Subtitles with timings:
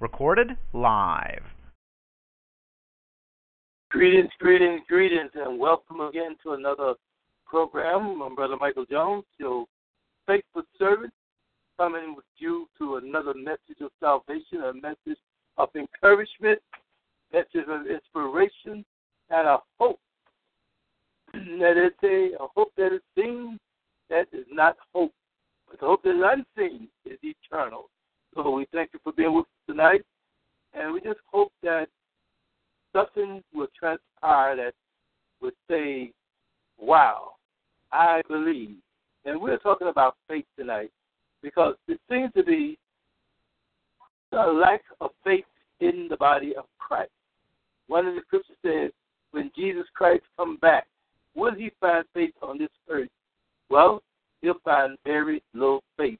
[0.00, 1.42] Recorded live.
[3.90, 6.94] Greetings, greetings, greetings, and welcome again to another
[7.46, 8.20] program.
[8.22, 9.64] I'm Brother Michael Jones, your
[10.26, 11.12] faithful servant,
[11.78, 15.18] coming with you to another message of salvation, a message
[15.56, 16.60] of encouragement,
[17.32, 18.84] message of inspiration,
[19.30, 19.98] and a hope
[21.32, 23.58] that is a, a hope that is seen,
[24.10, 25.12] that is not hope,
[25.68, 27.88] but the hope that is unseen is eternal.
[28.34, 30.02] So we thank you for being with us tonight,
[30.74, 31.88] and we just hope that
[32.92, 34.74] something will transpire that
[35.40, 36.12] would say,
[36.78, 37.32] wow,
[37.92, 38.76] I believe.
[39.24, 40.90] And we're talking about faith tonight
[41.42, 42.78] because it seems to be
[44.32, 45.44] a lack of faith
[45.80, 47.10] in the body of Christ.
[47.86, 48.90] One of the scriptures says,
[49.30, 50.86] when Jesus Christ come back,
[51.34, 53.08] will he find faith on this earth?
[53.70, 54.02] Well,
[54.40, 56.18] he'll find very low faith.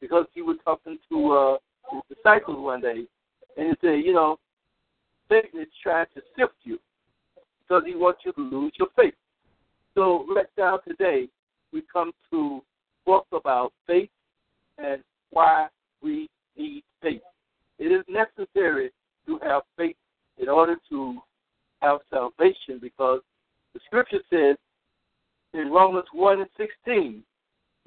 [0.00, 1.56] Because he was talking to uh,
[1.92, 3.04] his disciples one day,
[3.56, 4.38] and he said, you know,
[5.28, 6.78] Satan is trying to sift you
[7.60, 9.14] because he wants you to lose your faith.
[9.94, 11.28] So right now today,
[11.72, 12.62] we come to
[13.04, 14.10] talk about faith
[14.78, 15.68] and why
[16.02, 17.20] we need faith.
[17.78, 18.90] It is necessary
[19.26, 19.96] to have faith
[20.38, 21.18] in order to
[21.80, 23.20] have salvation because
[23.74, 24.56] the scripture says
[25.54, 27.24] in Romans 1 and 16 that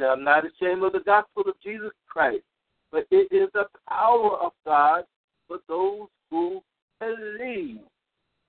[0.03, 2.43] I'm not ashamed of the gospel of Jesus Christ,
[2.91, 5.03] but it is the power of God
[5.47, 6.61] for those who
[6.99, 7.79] believe.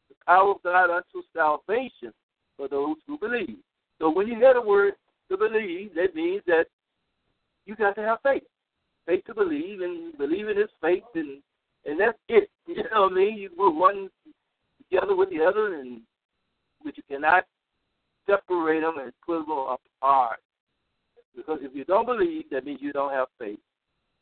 [0.09, 2.13] The power of God unto salvation
[2.57, 3.57] for those who believe.
[3.99, 4.95] So when you hear the word
[5.31, 6.65] to believe, that means that
[7.67, 8.43] you got to have faith.
[9.07, 11.43] Faith to believe, and believing is faith, and
[11.85, 12.49] and that's it.
[12.69, 13.39] You know what I mean?
[13.39, 14.09] You put one
[14.79, 16.01] together with the other, and
[16.85, 17.45] but you cannot
[18.27, 20.39] separate them and put them apart.
[21.37, 23.59] Because if you don't believe, that means you don't have faith.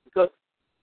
[0.05, 0.28] Because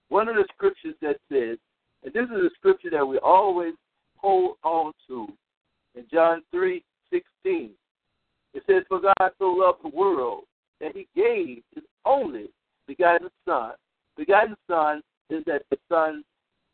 [0.08, 1.58] one of the scriptures that says,
[2.04, 3.74] and this is a scripture that we always
[4.16, 5.28] hold on to,
[5.94, 7.70] in John three sixteen,
[8.54, 10.44] it says, "For God so loved the world
[10.80, 12.50] that He gave His only
[12.86, 13.72] begotten Son."
[14.16, 16.24] Begotten Son is that the Son,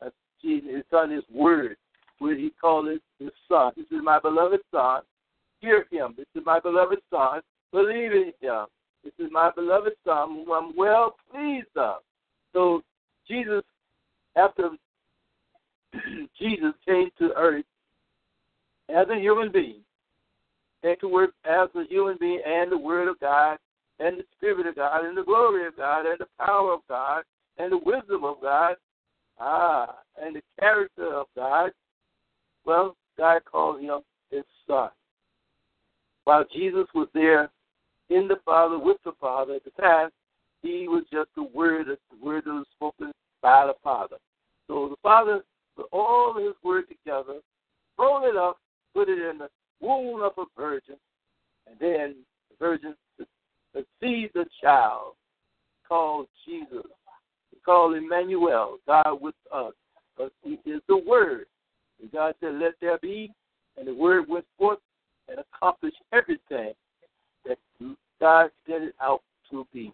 [0.04, 0.10] uh,
[0.42, 1.76] Jesus, His Son is Word,
[2.18, 3.72] where He called it His Son.
[3.76, 5.02] This is my beloved Son.
[5.60, 6.14] Hear Him.
[6.16, 7.40] This is my beloved Son.
[7.72, 8.66] Believe in Him.
[9.04, 11.96] This is my beloved Son, whom I'm well pleased of.
[12.54, 12.82] So
[13.28, 13.62] Jesus,
[14.36, 14.70] after
[16.40, 17.64] Jesus came to earth
[18.88, 19.82] as a human being,
[20.82, 23.58] came to work as a human being and the Word of God
[23.98, 27.24] and the Spirit of God and the glory of God and the power of God
[27.58, 28.76] and the wisdom of God,
[29.38, 31.70] ah, and the character of God.
[32.64, 34.00] Well, God called him
[34.30, 34.88] his son.
[36.24, 37.50] While Jesus was there
[38.10, 40.10] in the Father with the Father at the time,
[40.62, 44.16] he was just the word, the word that was spoken by the Father.
[44.66, 45.42] So the Father
[45.76, 47.40] put all his word together,
[47.98, 48.58] rolled it up,
[48.94, 49.48] put it in the
[49.80, 50.96] womb of a virgin,
[51.66, 52.16] and then
[52.50, 52.94] the virgin
[53.72, 55.14] conceived a child
[55.86, 56.86] called Jesus.
[57.52, 59.72] We call Emmanuel, God with us.
[60.16, 61.46] But he is the word.
[62.00, 63.32] And God said, Let there be,
[63.76, 64.78] and the word went forth
[65.28, 66.72] and accomplished everything
[68.24, 69.20] God sent it out
[69.50, 69.92] to be.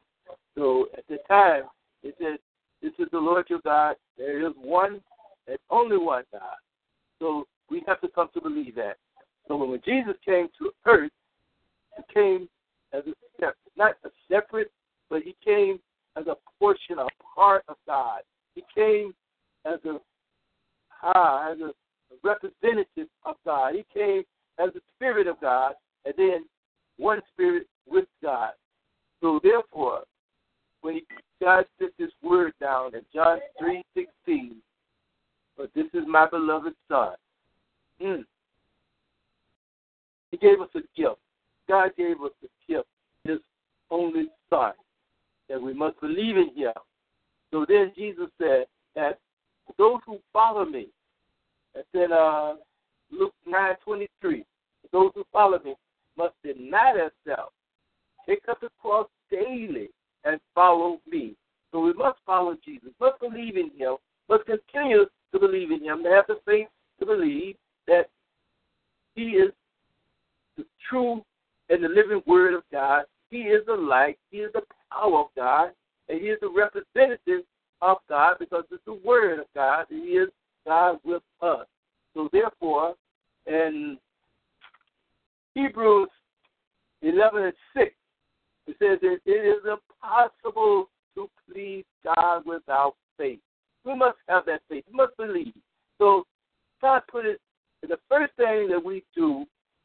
[0.56, 1.64] So at the time,
[2.04, 2.38] it said,
[2.80, 3.96] This is the Lord your God.
[4.16, 5.00] There is one
[5.48, 6.54] and only one God.
[7.18, 8.98] So we have to come to believe that.
[9.48, 10.69] So when Jesus came to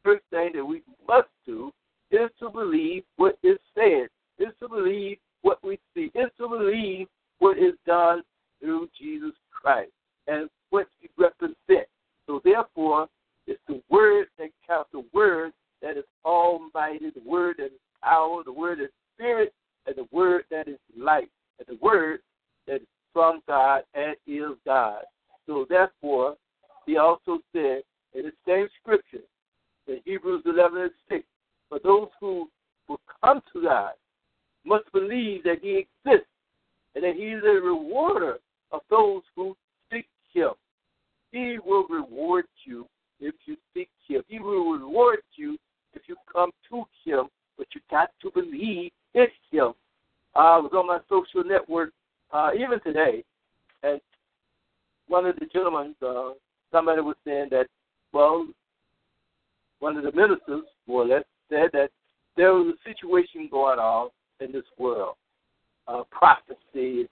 [0.06, 1.72] first thing that we must do
[2.12, 4.08] is to believe what is said,
[4.38, 7.08] is to believe what we see, is to believe
[7.40, 8.22] what is done
[8.62, 9.92] through Jesus Christ
[10.28, 11.90] and what he represents.
[12.28, 13.08] So therefore,
[13.48, 17.72] it's the word that counts, the word that is almighty, the word that is
[18.04, 19.54] power, the word that is spirit,
[19.88, 21.30] and the word that is light,
[21.60, 22.20] and the word
[22.68, 25.02] that is from God and is God.
[25.48, 26.36] So therefore,
[26.86, 27.82] he also said
[28.14, 29.26] in the same scripture,
[29.88, 31.24] in Hebrews 11 and 6,
[31.70, 32.50] for those who
[32.88, 33.92] will come to God
[34.66, 36.28] must believe that he exists
[36.96, 38.38] and that he is a rewarder
[38.72, 39.56] of those who
[39.92, 40.52] seek him.
[41.32, 42.88] He will reward you
[43.20, 44.24] if you seek him.
[44.28, 45.58] He will reward you
[45.94, 47.28] if you come to him,
[47.58, 49.74] but you got to believe in him.
[50.36, 51.92] I was on my social network
[52.32, 53.24] uh, even today,
[53.84, 54.02] and
[55.08, 56.32] one of the gentlemen, uh,
[56.72, 57.68] somebody was saying that,
[58.12, 58.48] well,
[59.80, 61.90] one of the ministers, more or less, said that
[62.38, 65.16] there was a situation going on in this world.
[65.88, 67.08] Uh, prophecy.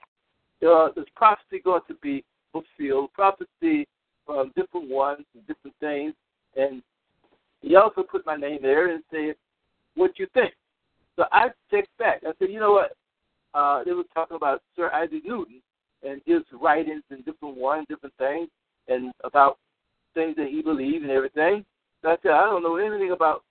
[0.66, 3.12] Uh, there's prophecy going to be fulfilled.
[3.12, 3.86] Prophecy
[4.26, 6.14] from different ones different things.
[6.56, 6.82] And
[7.60, 9.36] he also put my name there and said,
[9.94, 10.54] "What you think?"
[11.16, 12.22] So I checked back.
[12.24, 12.96] I said, "You know what?
[13.54, 15.62] Uh, they were talking about Sir Isaac Newton
[16.02, 18.48] and his writings and different ones, different things,
[18.88, 19.58] and about
[20.14, 21.64] things that he believed and everything."
[22.06, 23.42] I said, "I don't know anything about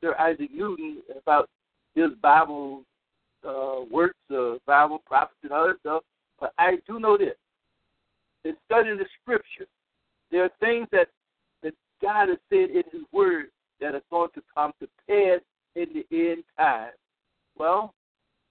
[0.00, 1.48] Sir Isaac Newton about
[1.94, 2.84] his Bible
[3.46, 6.02] uh, works, uh, Bible prophets, and other stuff.
[6.38, 7.36] But I do know this:
[8.44, 9.66] in studying the Scripture,
[10.30, 11.08] there are things that
[11.62, 13.46] that God has said in His Word
[13.80, 15.40] that are going to come to pass
[15.76, 16.90] in the end time.
[17.56, 17.94] Well,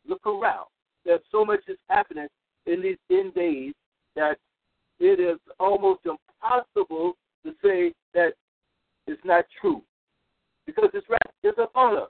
[0.08, 0.68] look around.
[1.06, 2.28] There's so much is happening
[2.66, 3.74] in these end days
[4.16, 4.38] that
[5.00, 7.14] it is almost impossible
[7.46, 8.34] to say that
[9.08, 9.82] it's not true
[10.66, 11.20] because it's right.
[11.42, 12.10] It's upon us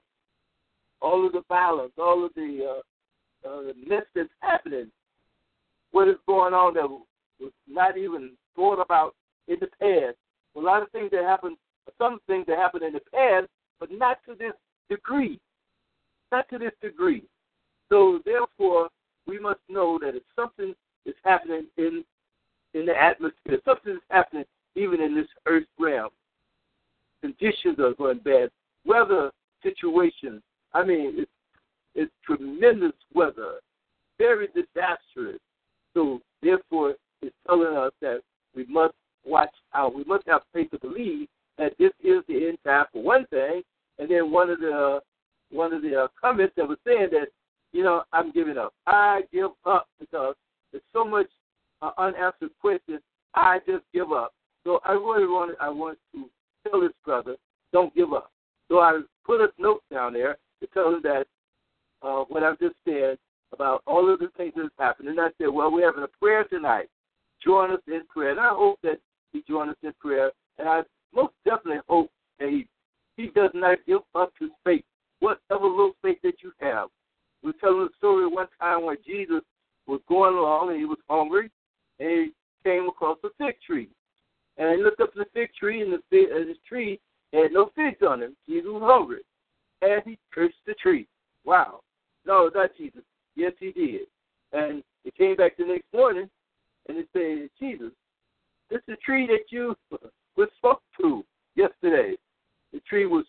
[1.01, 2.77] all of the violence, all of the
[3.45, 4.91] uh, uh, the mess that's happening,
[5.91, 6.89] what is going on that
[7.39, 9.15] was not even thought about
[9.47, 10.17] in the past.
[10.57, 11.55] A lot of things that happened,
[11.97, 13.47] some things that happened in the past,
[13.79, 14.53] but not to this
[14.89, 15.39] degree.
[16.31, 17.23] Not to this degree.
[17.87, 18.89] So therefore,
[19.25, 20.75] we must know that if something
[21.05, 22.03] is happening in
[22.73, 26.09] in the atmosphere, something is happening even in this earth realm.
[27.21, 28.49] Conditions are going bad.
[28.85, 29.31] Weather
[29.63, 30.41] situations
[30.73, 31.31] I mean, it's,
[31.95, 33.59] it's tremendous weather,
[34.17, 35.39] very disastrous.
[35.93, 38.21] So therefore, it's telling us that
[38.55, 38.93] we must
[39.25, 39.95] watch out.
[39.95, 41.27] We must have faith to believe
[41.57, 43.61] that this is the end time for one thing.
[43.97, 45.01] And then one of the
[45.51, 47.27] one of the uh, comments that was saying that
[47.73, 48.73] you know I'm giving up.
[48.87, 50.35] I give up because
[50.71, 51.27] there's so much
[51.81, 53.01] uh, unanswered questions.
[53.33, 54.33] I just give up.
[54.63, 56.29] So I really want I want to
[56.65, 57.35] tell this brother,
[57.73, 58.31] don't give up.
[58.69, 61.25] So I put a note down there to tell him that
[62.01, 63.17] uh, what I've just said
[63.53, 65.09] about all of the things that's happened.
[65.09, 66.87] And I said, well, we're having a prayer tonight.
[67.43, 68.31] Join us in prayer.
[68.31, 68.99] And I hope that
[69.31, 70.31] he join us in prayer.
[70.57, 70.81] And I
[71.13, 72.67] most definitely hope that he,
[73.17, 74.83] he does not give up his faith,
[75.19, 76.89] whatever little faith that you have.
[77.43, 79.41] We are telling a story one time where Jesus
[79.87, 81.49] was going along and he was hungry
[81.99, 82.31] and he
[82.63, 83.89] came across a fig tree.
[84.59, 86.99] And he looked up the fig tree and the fig, and uh, the tree
[87.33, 88.35] had no figs on him.
[88.47, 89.21] Jesus was hungry
[89.81, 91.07] and he cursed the tree.
[91.45, 91.81] Wow.
[92.25, 93.01] No, not Jesus.
[93.35, 94.01] Yes, he did.
[94.51, 96.29] And he came back the next morning
[96.87, 97.91] and he said, Jesus,
[98.69, 99.75] this is the tree that you
[100.37, 101.23] was spoke to
[101.55, 102.15] yesterday.
[102.73, 103.25] The tree was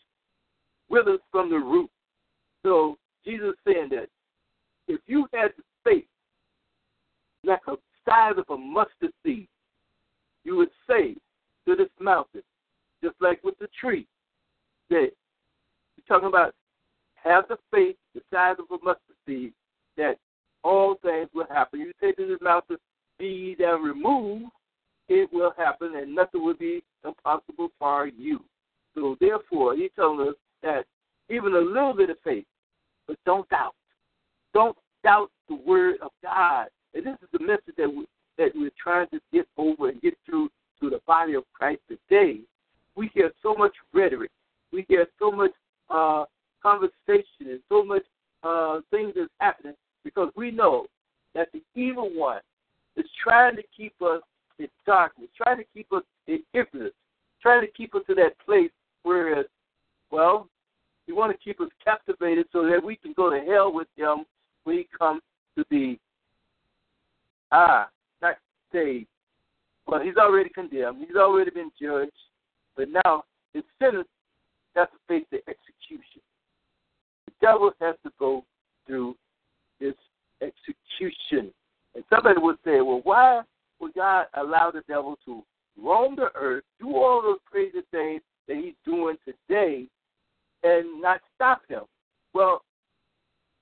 [0.88, 1.90] withered from the root.
[2.64, 4.08] So Jesus saying that
[4.88, 6.04] if you had the faith
[7.44, 7.76] like a
[8.08, 9.48] size of a mustard seed,
[10.44, 11.16] you would say
[11.66, 12.42] to this mountain,
[13.02, 14.06] just like with the tree,
[14.90, 15.10] that
[15.96, 16.54] you're talking about
[17.22, 19.52] have the faith the size of a mustard seed
[19.96, 20.16] that
[20.64, 21.80] all things will happen.
[21.80, 22.76] You say to this mountain,
[23.18, 24.46] be thou removed,
[25.08, 28.40] it will happen, and nothing will be impossible for you.
[28.94, 30.84] So therefore, he's telling us that
[31.28, 32.46] even a little bit of faith,
[33.06, 33.74] but don't doubt.
[34.54, 36.66] Don't doubt the word of God.
[36.94, 38.06] And this is the message that we
[38.40, 40.48] that we're trying to get over and get through
[40.80, 42.40] to the body of Christ today.
[42.96, 44.30] We hear so much rhetoric.
[44.72, 45.50] We hear so much
[45.90, 46.24] uh,
[46.62, 48.02] conversation and so much
[48.42, 50.86] uh, things that's happening because we know
[51.34, 52.40] that the evil one
[52.96, 54.22] is trying to keep us
[54.58, 56.94] in darkness, trying to keep us in ignorance,
[57.42, 58.70] trying to keep us to that place
[59.02, 59.44] where,
[60.10, 60.48] well,
[61.06, 64.24] he want to keep us captivated so that we can go to hell with him
[64.64, 65.20] when he comes
[65.58, 65.98] to be,
[67.52, 67.88] ah,
[68.72, 69.06] saved.
[69.86, 71.04] But he's already condemned.
[71.06, 72.12] He's already been judged.
[72.76, 74.08] But now his sentence
[74.76, 76.22] has to face the execution.
[77.26, 78.44] The devil has to go
[78.86, 79.16] through
[79.80, 79.94] this
[80.40, 81.52] execution.
[81.94, 83.42] And somebody would say, well, why
[83.80, 85.42] would God allow the devil to
[85.82, 89.86] roam the earth, do all those crazy things that he's doing today,
[90.62, 91.82] and not stop him?
[92.32, 92.62] Well,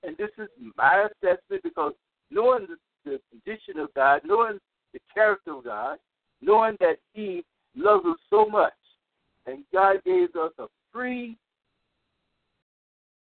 [0.03, 0.47] and this is
[0.77, 1.93] my assessment because
[2.31, 2.77] knowing the,
[3.09, 4.59] the condition of God, knowing
[4.93, 5.97] the character of God,
[6.41, 7.43] knowing that He
[7.75, 8.73] loves us so much,
[9.45, 11.37] and God gave us a free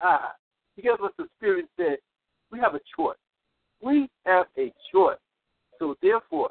[0.00, 0.30] eye.
[0.76, 1.99] He gave us a spirit that
[2.50, 3.16] we have a choice.
[3.80, 5.18] We have a choice.
[5.78, 6.50] So therefore,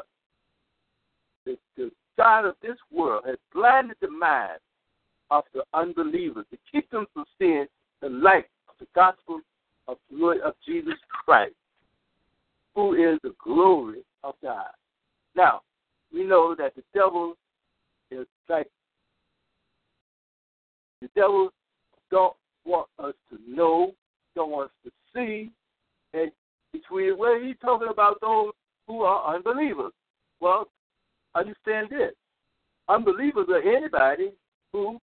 [1.45, 4.59] the, the God of this world has blinded the mind
[5.31, 7.65] of the unbelievers to keep them from seeing
[8.01, 9.41] the light of the gospel
[9.87, 11.55] of the Lord of Jesus Christ,
[12.75, 14.71] who is the glory of God.
[15.35, 15.61] Now,
[16.13, 17.35] we know that the devil
[18.11, 18.67] is like
[21.01, 21.49] the devil
[22.11, 22.35] don't
[22.65, 23.93] want us to know,
[24.35, 25.51] don't want us to see,
[26.13, 26.31] and
[26.71, 28.51] between well, he's talking about those
[28.87, 29.91] who are unbelievers.
[30.39, 30.67] Well,
[31.35, 32.13] understand this.
[32.89, 34.31] Unbelievers are anybody
[34.71, 34.99] who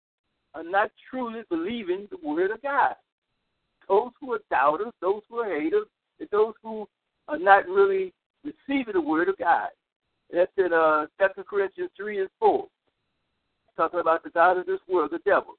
[0.54, 2.96] are not truly believing the word of God.
[3.88, 5.88] Those who are doubters, those who are haters,
[6.20, 6.88] and those who
[7.28, 9.70] are not really receiving the word of God.
[10.32, 12.68] That's in uh, 2 Corinthians 3 and 4.
[13.76, 15.56] Talking about the God of this world, the devil,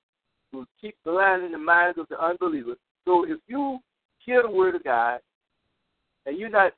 [0.52, 2.76] who keeps blinding the minds of the unbelievers.
[3.04, 3.78] So if you
[4.18, 5.20] hear the word of God
[6.26, 6.72] and you're not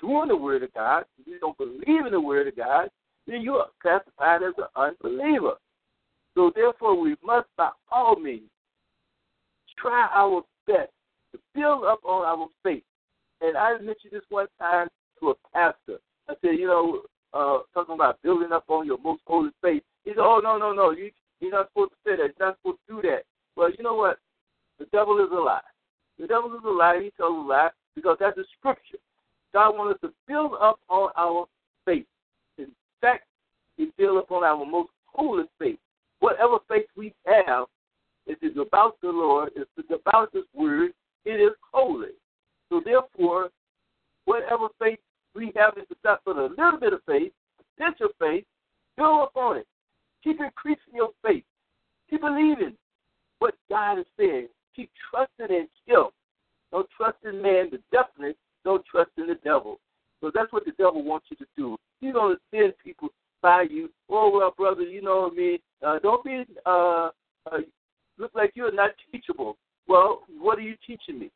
[0.00, 2.88] doing the word of God, you don't believe in the word of God,
[3.26, 5.54] then you are classified as an unbeliever.
[6.34, 8.50] So therefore, we must, by all means,
[9.80, 10.90] try our best
[11.32, 12.82] to build up on our faith.
[13.40, 14.88] And I mentioned this one time
[15.20, 15.98] to a pastor.
[16.28, 17.02] I said, you know,
[17.38, 19.82] uh, talking about building up on your most holy faith.
[20.04, 22.34] He said, oh, no, no, no, you, you're not supposed to say that.
[22.38, 23.22] You're not supposed to do that.
[23.56, 24.18] Well, you know what?
[24.78, 25.60] The devil is a lie.
[26.18, 27.00] The devil is a lie.
[27.02, 28.98] He tells a lie because that's a scripture.
[29.52, 31.46] God wants us to build up on our
[31.84, 32.06] faith.
[32.58, 33.24] In fact,
[33.76, 35.78] He build up on our most holy faith.
[36.20, 37.66] Whatever faith we have,
[38.26, 40.90] it is about the Lord, it is about His word,
[41.24, 42.08] it is holy.
[42.68, 43.50] So therefore,
[44.24, 44.98] whatever faith
[45.38, 47.32] we have is just for a little bit of faith,
[47.76, 48.44] potential faith,
[48.96, 49.66] build up on it.
[50.24, 51.44] Keep increasing your faith.
[52.10, 52.74] Keep believing
[53.38, 54.48] what God is saying.
[54.74, 56.06] Keep trusting in Him.
[56.72, 59.78] Don't trust in man, the definitely don't trust in the devil.
[60.20, 61.76] So that's what the devil wants you to do.
[62.00, 63.08] He's going to send people
[63.40, 63.88] by you.
[64.10, 65.58] Oh, well, brother, you know what I mean?
[65.86, 67.10] Uh, don't be, uh,
[67.50, 67.58] uh,
[68.18, 69.56] look like you're not teachable.
[69.86, 71.30] Well, what are you teaching me?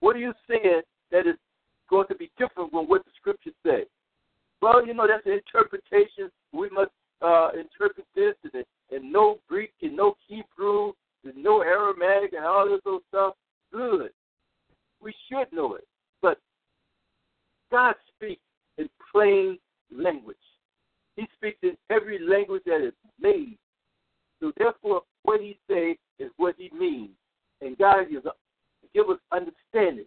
[0.00, 1.34] What are you saying that is
[1.88, 3.84] going to be different from what the scriptures say?
[4.60, 6.30] Well, you know, that's an interpretation.
[6.52, 6.90] We must
[7.22, 10.92] uh, interpret this and, and no Greek and no Hebrew
[11.24, 13.34] and no Aramaic and all this other stuff.
[13.72, 14.10] Good.
[15.00, 15.86] We should know it.
[16.22, 16.38] But
[17.70, 18.42] God speaks
[18.78, 19.58] in plain
[19.94, 20.36] language.
[21.16, 23.58] He speaks in every language that is made.
[24.40, 27.10] So therefore, what he says is what he means.
[27.60, 28.26] And God gives,
[28.94, 30.06] give us understanding.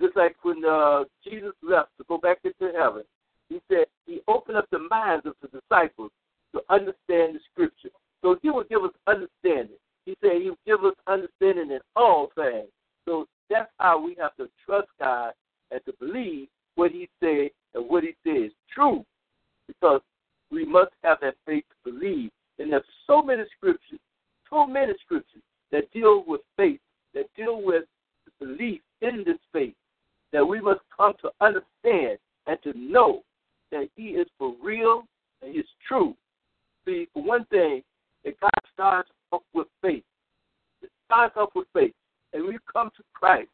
[0.00, 3.02] Just like when uh, Jesus left to go back into heaven,
[3.48, 6.10] he said he opened up the minds of the disciples
[6.54, 7.90] to understand the scripture.
[8.22, 9.76] So he will give us understanding.
[10.04, 12.68] He said he will give us understanding in all things.
[13.06, 15.32] So that's how we have to trust God
[15.70, 19.04] and to believe what he said and what he said is true.
[19.66, 20.00] Because
[20.50, 22.30] we must have that faith to believe.
[22.58, 24.00] And there's so many scriptures,
[24.50, 25.42] so many scriptures
[25.72, 26.80] that deal with faith,
[27.14, 27.84] that deal with
[28.24, 29.74] the belief in this faith,
[30.32, 33.22] that we must come to understand and to know
[33.70, 35.04] that He is for real
[35.42, 36.14] and He's true.
[36.84, 37.82] See, for one thing,
[38.24, 40.04] that God starts off with faith.
[40.82, 41.94] It starts off with faith.
[42.32, 43.48] And we come to Christ.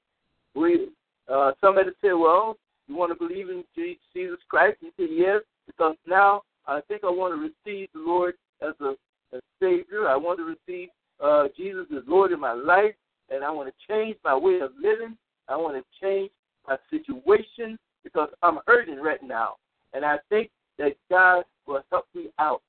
[0.54, 0.88] We
[1.30, 2.56] uh, somebody said, Well,
[2.88, 4.78] you want to believe in Jesus Christ?
[4.80, 8.94] He said, Yes, because now I think I want to receive the Lord as a,
[9.36, 10.08] a Savior.
[10.08, 10.88] I want to receive
[11.22, 12.94] uh, Jesus as Lord in my life,
[13.30, 15.16] and I want to change my way of living.
[15.48, 16.30] I want to change
[16.66, 19.56] my situation because I'm hurting right now.
[19.92, 22.62] And I think that God will help me out.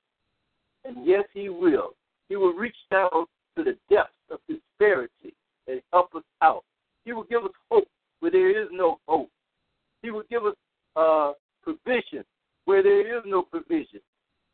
[0.84, 1.94] And yes, He will.
[2.28, 3.10] He will reach down
[3.56, 5.34] to the depths of disparity
[5.66, 6.64] and help us out.
[7.04, 7.88] He will give us hope
[8.20, 9.30] where there is no hope.
[10.02, 10.54] He will give us
[10.94, 11.32] uh,
[11.62, 12.24] provision
[12.66, 14.00] where there is no provision.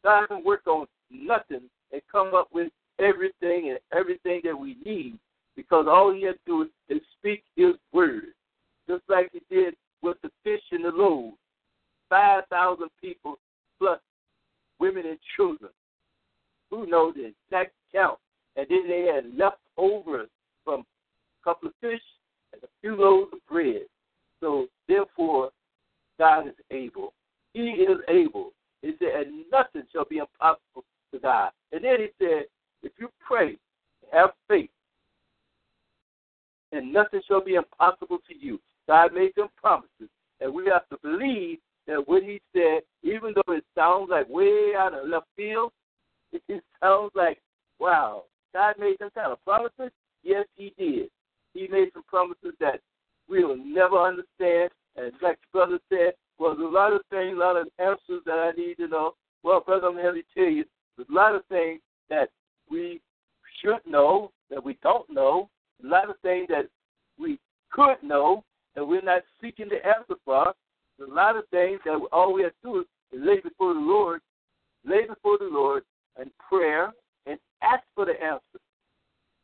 [0.05, 5.18] God can work on nothing and come up with everything and everything that we need
[5.57, 8.35] because all he has to do is speak his word.
[8.88, 11.37] Just like he did with the fish and the loaves.
[12.09, 13.38] 5,000 people
[13.78, 13.99] plus
[14.78, 15.71] women and children.
[16.71, 18.18] Who knows the exact count?
[18.57, 20.28] And then they had leftovers
[20.64, 22.02] from a couple of fish
[22.52, 23.83] and a few loaves of bread.
[24.40, 25.50] So therefore,
[26.18, 27.14] God is able.
[27.55, 28.52] He is able.
[28.83, 31.50] He said, and nothing shall be impossible to God.
[31.71, 32.45] And then he said,
[32.83, 33.57] if you pray,
[34.12, 34.71] have faith,
[36.73, 38.59] and nothing shall be impossible to you.
[38.88, 40.08] God made some promises,
[40.40, 44.72] and we have to believe that what He said, even though it sounds like way
[44.76, 45.72] out of left field,
[46.32, 47.38] it sounds like,
[47.78, 49.92] wow, God made some kind of promises.
[50.22, 51.08] Yes, He did.
[51.54, 52.80] He made some promises that
[53.28, 54.70] we will never understand.
[54.96, 58.22] And like the brother said, well, there's a lot of things, a lot of answers
[58.26, 59.12] that I need to know.
[59.42, 60.64] Well, brother, I'm going to tell you,
[60.96, 62.28] there's a lot of things that
[62.70, 63.00] we
[63.60, 65.48] should know that we don't know.
[65.84, 66.66] A lot of things that
[67.18, 67.38] we
[67.72, 70.52] could know that we're not seeking the answer for.
[71.00, 74.20] A lot of things that all we have to do is lay before the Lord,
[74.84, 75.82] lay before the Lord
[76.20, 76.92] in prayer
[77.26, 78.60] and ask for the answer.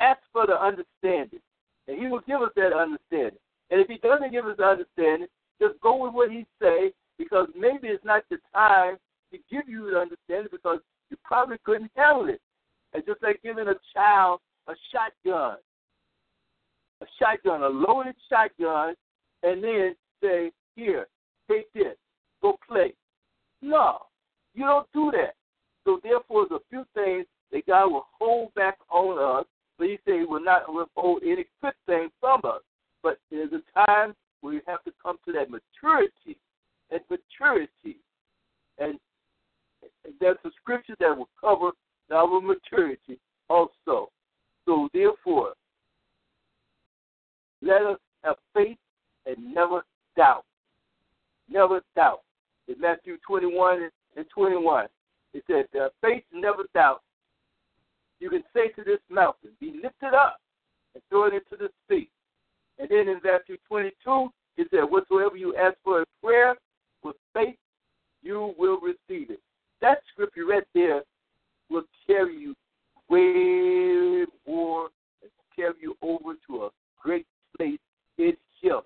[0.01, 1.41] Ask for the understanding.
[1.89, 3.39] And He will give us that understanding.
[3.71, 5.29] And if He doesn't give us the understanding,
[5.61, 8.97] just go with what He say because maybe it's not the time
[9.33, 10.79] to give you the understanding because
[11.11, 12.41] you probably couldn't handle it.
[12.95, 15.57] It's just like giving a child a shotgun,
[17.01, 18.95] a shotgun, a loaded shotgun,
[19.43, 21.07] and then say, "Here,
[21.51, 21.97] take this,
[22.43, 22.95] go play."
[23.63, 24.07] No,
[24.55, 25.35] you don't do that.
[25.85, 29.47] So therefore, there's a few things that God will hold back on us,
[29.79, 32.63] but He said He will not withhold any good thing from us.
[33.03, 36.39] But there's a time where you have to come to that maturity,
[36.91, 37.99] and maturity,
[38.79, 38.99] and
[40.21, 41.71] there's a scripture that will cover
[42.13, 43.19] our maturity
[43.49, 44.11] also.
[44.65, 45.55] So therefore,
[47.63, 48.77] let us have faith
[49.29, 49.85] and never
[50.17, 50.45] doubt.
[51.49, 52.23] Never doubt.
[52.67, 54.87] In Matthew 21 and 21,
[55.35, 57.03] it says, uh, faith never doubt.
[58.21, 60.41] You can say to this mountain, be lifted up
[60.95, 62.09] and throw it into the sea.
[62.79, 66.57] And then in Matthew 22, it said, whatsoever you ask for in prayer
[67.03, 67.57] with faith,
[68.23, 69.41] you will receive it.
[69.81, 71.03] That scripture right there
[71.71, 72.55] will carry you
[73.09, 74.89] way more
[75.23, 77.79] and carry you over to a great place
[78.19, 78.81] in Him.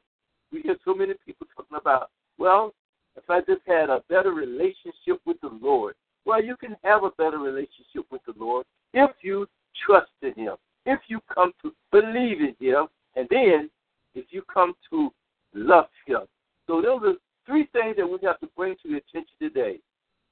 [0.52, 2.74] We hear so many people talking about, well,
[3.16, 5.94] if I just had a better relationship with the Lord.
[6.24, 9.46] Well, you can have a better relationship with the Lord if you
[9.86, 10.54] trust in Him,
[10.86, 12.86] if you come to believe in Him,
[13.16, 13.70] and then
[14.14, 15.10] if you come to
[15.54, 16.20] love Him.
[16.66, 17.14] So those are
[17.46, 19.78] three things that we have to bring to your attention today.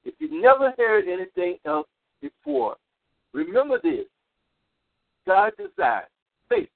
[0.05, 1.87] If you've never heard anything else
[2.21, 2.77] before,
[3.33, 4.05] remember this.
[5.27, 6.07] God desires
[6.49, 6.69] faith.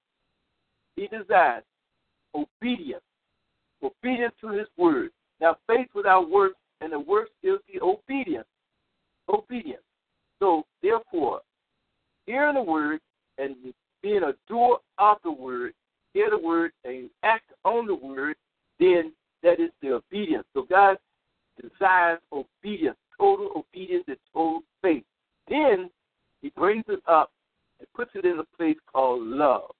[0.96, 1.64] He desires
[2.36, 3.02] obedience.
[3.86, 5.12] Obedience to his word.
[5.40, 8.48] Now faith without works, and the works is the obedience.
[9.30, 9.84] Obedience.
[10.40, 11.42] So therefore,
[12.26, 13.00] hearing the word
[13.38, 13.56] and
[14.02, 15.74] being a doer of the word,
[16.14, 18.36] hear the word and act on the word,
[18.80, 19.12] then
[19.44, 20.46] that is the obedience.
[20.54, 20.98] So God
[21.62, 25.04] desires obedience, total obedience and total faith.
[25.48, 25.90] Then
[26.42, 27.32] he brings it up
[27.80, 29.72] and puts it in a place called love.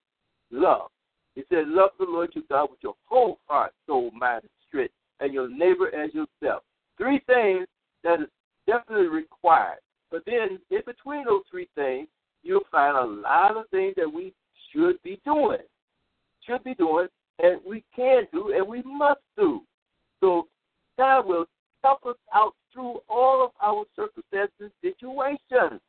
[0.52, 0.90] Love.
[1.36, 4.94] He says, Love the Lord your God with your whole heart, soul, mind, and strength,
[5.20, 6.64] and your neighbor as yourself.
[6.98, 7.68] Three things
[8.04, 8.28] that is
[8.68, 9.80] definitely required.
[10.12, 12.08] But then in between those three things,
[12.44, 14.34] you'll find a lot of things that we
[14.72, 15.60] should be doing.
[16.48, 17.08] Should be doing,
[17.40, 19.62] and we can do, and we must do.
[20.22, 20.48] So
[20.98, 21.46] God will
[21.84, 25.82] help us out through all of our circumstances, situations.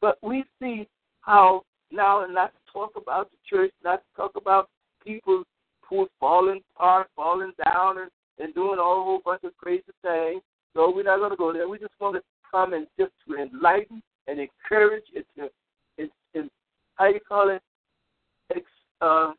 [0.00, 0.88] But we see
[1.20, 4.68] how now, and not to talk about the church, not to talk about
[5.04, 5.44] people
[5.88, 9.82] who are falling apart, falling down, and, and doing all a whole bunch of crazy
[10.02, 10.42] things.
[10.74, 11.68] So we're not going to go there.
[11.68, 15.50] We just want to come and just to enlighten and encourage and to,
[15.98, 16.50] and, and
[16.94, 17.62] how you call it,
[18.54, 18.62] ex,
[19.00, 19.32] uh,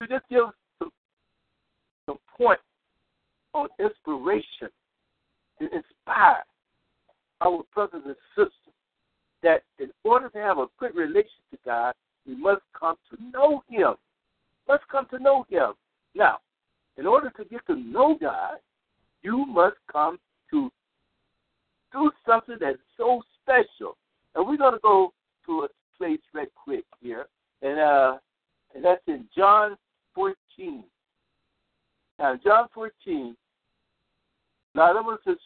[0.00, 0.44] to just give
[0.78, 0.90] some,
[2.06, 2.60] some point
[3.54, 4.68] on inspiration
[5.58, 6.44] to inspire
[7.40, 8.52] our brothers and sisters
[9.42, 11.94] that in order to have a good relation to God,
[12.26, 13.94] we must come to know Him.
[14.66, 15.72] Must come to know Him.
[16.14, 16.38] Now,
[16.96, 18.58] in order to get to know God,
[19.22, 20.18] you must come
[20.50, 20.70] to
[21.92, 23.96] do something that's so special.
[24.34, 25.12] And we're going to go
[25.46, 27.26] to a place right quick here,
[27.62, 28.18] and uh,
[28.74, 29.76] and that's in John
[30.14, 30.84] 14.
[32.18, 33.36] Now, John 14.
[34.74, 35.36] A lot of us have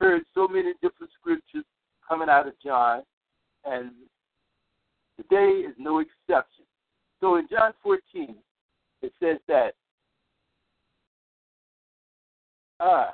[0.00, 1.64] heard so many different scriptures
[2.06, 3.02] coming out of John,
[3.64, 3.92] and
[5.16, 6.64] today is no exception.
[7.20, 8.34] So in John 14,
[9.02, 9.74] it says that
[12.80, 13.12] ah,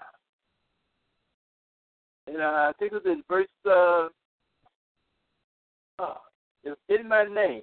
[2.26, 4.08] and uh, I think it was in verse uh,
[6.00, 6.14] uh,
[6.64, 7.62] if in my name,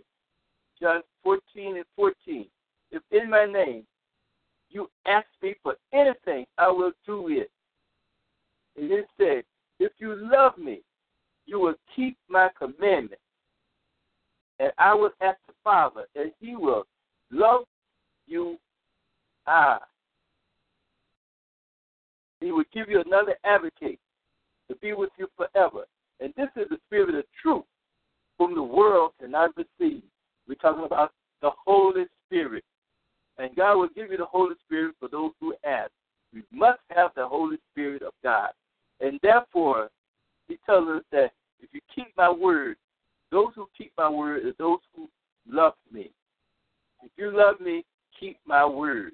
[0.82, 2.45] John 14 and 14,
[2.91, 3.84] if in my name
[4.69, 7.50] you ask me for anything, I will do it.
[8.76, 9.43] And it said,
[9.80, 10.82] if you love me,
[11.45, 13.21] you will keep my commandments.
[14.59, 16.85] And I will ask the Father, and he will
[17.31, 17.63] love
[18.27, 18.57] you.
[22.39, 23.99] he will give you another advocate
[24.69, 25.85] to be with you forever.
[26.19, 27.63] And this is the spirit of truth
[28.37, 30.03] whom the world cannot receive.
[30.47, 32.63] We're talking about the Holy Spirit.
[33.37, 35.91] And God will give you the Holy Spirit for those who ask.
[36.33, 38.49] We must have the Holy Spirit of God.
[38.99, 39.89] And therefore,
[40.47, 42.77] he tells us that if you keep my word,
[43.31, 45.07] those who keep my word are those who
[45.49, 46.11] love me.
[47.03, 47.85] If you love me,
[48.19, 49.13] keep my word.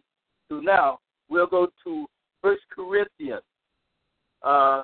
[0.49, 0.99] So now
[1.29, 2.05] we'll go to
[2.41, 3.41] First Corinthians,
[4.43, 4.83] uh,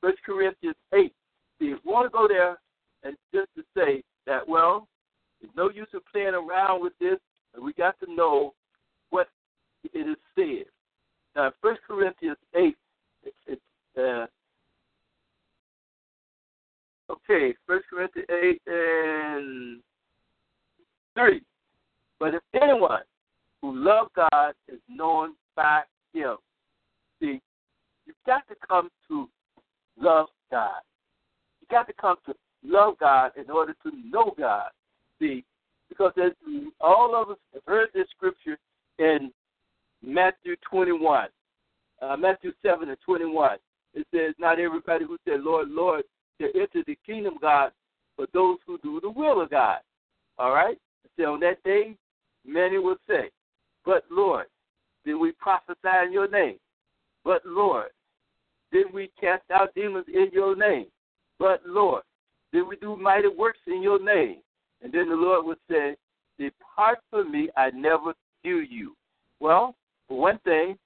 [0.00, 1.12] First Corinthians eight.
[1.58, 2.58] See, if you want to go there
[3.02, 4.86] and just to say that, well,
[5.40, 7.18] there's no use of playing around with this.
[7.60, 8.54] We got to know
[9.10, 9.28] what
[9.84, 10.66] it is said.
[11.34, 12.76] Now, First Corinthians eight,
[13.24, 13.60] it, it,
[13.96, 14.26] uh,
[17.10, 19.80] okay, First Corinthians eight and
[21.14, 21.42] three.
[22.20, 23.02] But if anyone
[23.62, 25.82] who loves God is known by
[26.12, 26.36] Him,
[27.20, 27.40] see,
[28.06, 29.28] you've got to come to
[30.00, 30.80] love God.
[31.60, 32.34] You got to come to
[32.64, 34.70] love God in order to know God.
[35.20, 35.44] See,
[35.88, 36.12] because
[36.80, 38.58] all of us have heard this scripture
[38.98, 39.30] in
[40.02, 41.28] Matthew 21,
[42.00, 43.58] uh, Matthew 7 and 21.
[43.94, 46.04] It says, Not everybody who said, Lord, Lord,
[46.40, 47.72] shall enter the kingdom of God,
[48.16, 49.78] but those who do the will of God.
[50.38, 50.78] All right?
[51.16, 51.96] So on that day,
[52.46, 53.30] many will say,
[53.84, 54.46] But Lord,
[55.04, 56.58] did we prophesy in your name?
[57.24, 57.88] But Lord,
[58.72, 60.86] did we cast out demons in your name?
[61.38, 62.02] But Lord,
[62.52, 64.38] did we do mighty works in your name?
[64.82, 65.96] And then the Lord would say,
[66.38, 68.94] Depart from me, I never knew you.
[69.40, 69.74] Well,
[70.06, 70.76] for one thing,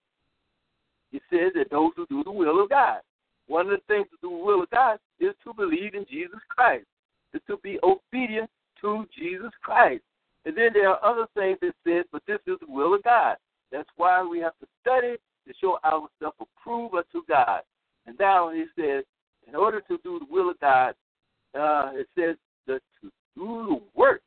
[1.10, 3.00] he says that those who do the will of God.
[3.48, 6.31] One of the things to do the will of God is to believe in Jesus
[6.48, 6.86] Christ,
[7.34, 8.50] is to be obedient
[8.80, 10.02] to Jesus Christ.
[10.44, 13.36] And then there are other things that says, but this is the will of God.
[13.70, 17.60] That's why we have to study to show ourselves approved unto God.
[18.06, 19.04] And now he says,
[19.46, 20.94] in order to do the will of God,
[21.58, 24.22] uh, it says that to do the work.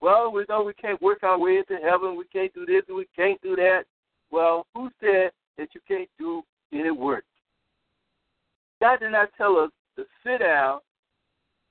[0.00, 2.16] Well, we know we can't work our way into heaven.
[2.16, 3.84] We can't do this and we can't do that.
[4.30, 7.24] Well, who said that you can't do any work?
[8.80, 10.80] God did not tell us to sit down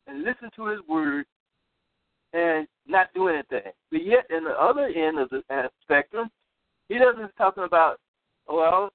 [0.08, 1.26] and listen to His word
[2.34, 3.72] and not do anything.
[3.92, 6.30] But yet, in the other end of the uh, spectrum,
[6.90, 8.00] He doesn't talking about,
[8.48, 8.92] well,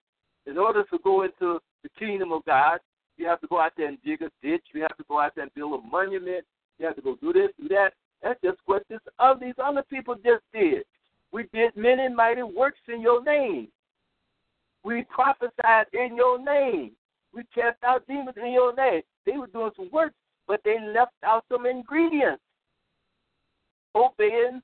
[0.47, 2.81] in order to go into the kingdom of God,
[3.17, 4.65] you have to go out there and dig a ditch.
[4.73, 6.45] You have to go out there and build a monument.
[6.79, 7.93] You have to go do this, do that.
[8.23, 9.01] That's just what this
[9.41, 10.85] these other people just did.
[11.33, 13.69] We did many mighty works in your name.
[14.85, 16.93] We prophesied in your name.
[17.35, 19.03] We cast out demons in your name.
[19.27, 20.13] They were doing some work,
[20.51, 22.43] but they left out some ingredients.
[23.95, 24.61] Obeying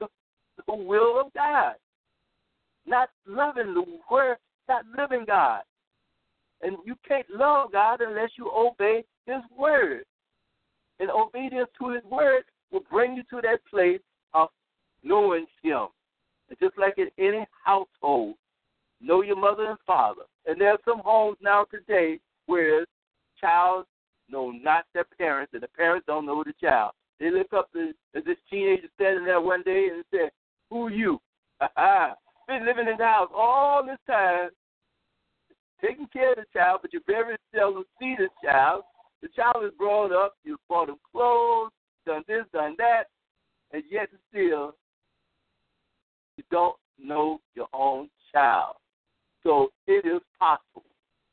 [0.00, 0.08] the,
[0.66, 1.74] the will of God.
[2.84, 5.60] Not loving the word, not living God.
[6.62, 10.02] And you can't love God unless you obey His word.
[10.98, 14.00] And obedience to His word will bring you to that place
[14.34, 14.48] of
[15.04, 15.86] knowing Him.
[16.60, 18.34] Just like in any household,
[19.00, 20.22] know your mother and father.
[20.44, 22.84] And there are some homes now today where
[23.40, 23.84] child
[24.30, 26.92] know not their parents, and the parents don't know the child.
[27.20, 30.30] They look up to this teenager standing there one day and say,
[30.70, 31.20] "Who you?"
[31.60, 34.50] Been living in the house all this time,
[35.82, 38.84] taking care of the child, but you very seldom see the child.
[39.20, 40.34] The child is grown up.
[40.44, 41.72] You've bought him clothes,
[42.06, 43.04] done this, done that,
[43.72, 44.74] and yet still
[46.36, 48.76] you don't know your own child.
[49.42, 50.84] So it is possible.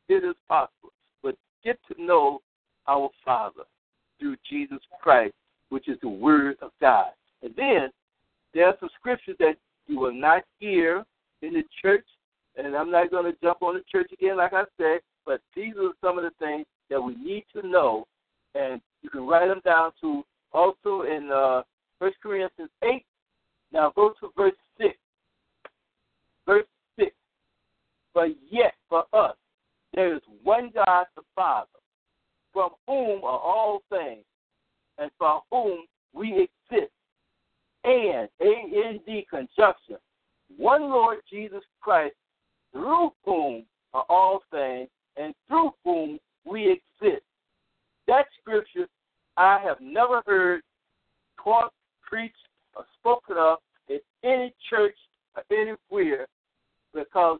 [0.09, 0.91] It is possible.
[1.23, 2.41] But get to know
[2.87, 3.63] our Father
[4.19, 5.33] through Jesus Christ,
[5.69, 7.11] which is the Word of God.
[7.41, 7.89] And then
[8.53, 11.03] there are some scriptures that you will not hear
[11.41, 12.05] in the church
[12.57, 15.73] and I'm not going to jump on the church again, like I said, but these
[15.77, 18.05] are some of the things that we need to know,
[18.53, 21.63] and you can write them down to also in uh,
[21.99, 23.03] 1 Corinthians 8.
[23.73, 24.93] Now go to verse 6.
[26.45, 26.65] Verse
[26.97, 27.11] 6.
[28.13, 29.35] But yet for us,
[29.93, 31.67] there is one God the Father,
[32.55, 34.23] from whom are all things,
[34.97, 35.79] and for whom
[36.13, 36.91] we exist.
[37.83, 39.97] And, A-N-D conjunction,
[40.57, 42.15] one Lord Jesus Christ,
[42.71, 44.87] through whom are all things,
[45.17, 47.23] and through whom we exist.
[48.07, 48.87] That scripture
[49.35, 50.61] I have never heard
[51.43, 52.35] taught, preached,
[52.75, 53.57] or spoken of
[53.89, 54.95] in any church
[55.35, 56.27] or anywhere
[56.93, 57.39] because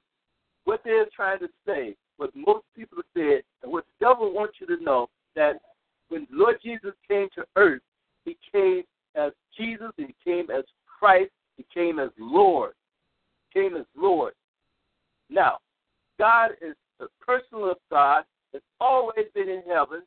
[0.66, 4.68] what they're trying to say, what most people said, and what the devil wants you
[4.68, 5.60] to know, that
[6.10, 7.82] when Lord Jesus came to earth,
[8.24, 8.84] he came
[9.16, 10.64] as Jesus, he came as
[11.00, 12.74] Christ, he came as Lord.
[13.50, 14.34] He came as Lord.
[15.30, 15.58] Now,
[16.20, 18.24] God is the person of God
[18.54, 20.04] has always been in heaven,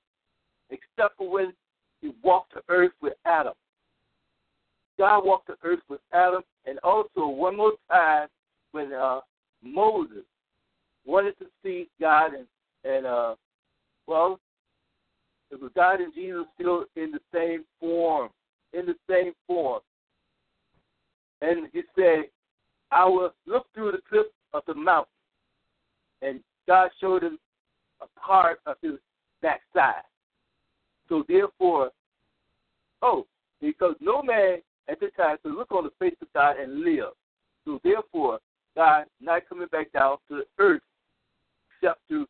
[0.70, 1.52] except for when
[2.00, 3.54] he walked to earth with Adam.
[4.98, 8.28] God walked the earth with Adam, and also one more time
[8.72, 9.20] when uh,
[9.62, 10.24] Moses
[11.08, 12.46] wanted to see God, and
[12.84, 13.34] and uh,
[14.06, 14.38] well,
[15.50, 18.28] it was God and Jesus still in the same form,
[18.74, 19.80] in the same form,
[21.40, 22.24] and he said,
[22.90, 25.10] "I will look through the cliff of the mountain,"
[26.22, 27.38] and God showed him
[28.02, 28.98] a part of his
[29.40, 30.02] backside.
[31.08, 31.90] So therefore,
[33.00, 33.26] oh,
[33.60, 37.12] because no man at the time could look on the face of God and live.
[37.64, 38.40] So therefore,
[38.76, 40.82] God not coming back down to the earth
[41.80, 42.26] except through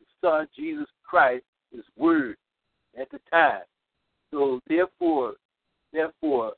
[0.00, 2.36] the Son Jesus Christ, His Word
[3.00, 3.62] at the time.
[4.32, 5.34] So therefore,
[5.92, 6.52] therefore,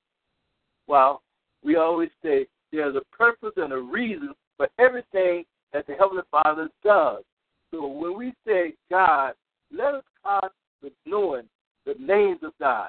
[0.87, 1.23] well,
[1.63, 6.69] we always say there's a purpose and a reason for everything that the Heavenly Father
[6.85, 7.23] does.
[7.71, 9.35] So when we say God,
[9.73, 11.45] let us start with knowing
[11.87, 12.89] the names of God.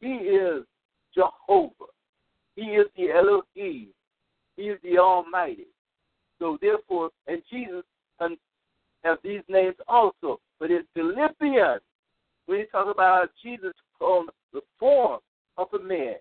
[0.00, 0.64] He is
[1.14, 1.92] Jehovah.
[2.56, 3.88] He is the Elohim.
[4.56, 5.68] He is the Almighty.
[6.40, 7.84] So therefore, and Jesus
[9.04, 10.40] has these names also.
[10.58, 11.82] But in Philippians,
[12.46, 15.20] when he talks about Jesus on the form
[15.56, 16.14] of a man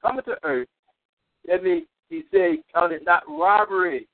[0.00, 0.68] coming to earth,
[1.46, 4.08] that means he said, count it not robbery.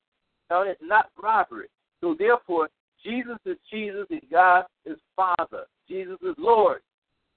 [0.49, 1.67] Count it not robbery.
[2.01, 2.69] So therefore,
[3.03, 5.65] Jesus is Jesus and God is Father.
[5.87, 6.81] Jesus is Lord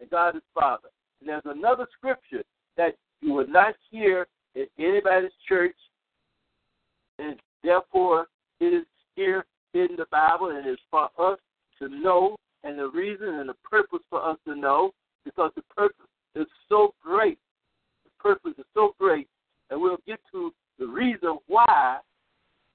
[0.01, 0.89] and God is Father.
[1.21, 2.43] And there's another scripture
[2.77, 5.77] that you will not hear in anybody's church,
[7.19, 8.27] and therefore
[8.61, 11.39] it is here in the Bible, and it's for us
[11.79, 14.93] to know, and the reason and the purpose for us to know,
[15.25, 17.39] because the purpose is so great.
[18.05, 19.29] The purpose is so great,
[19.71, 21.99] and we'll get to the reason why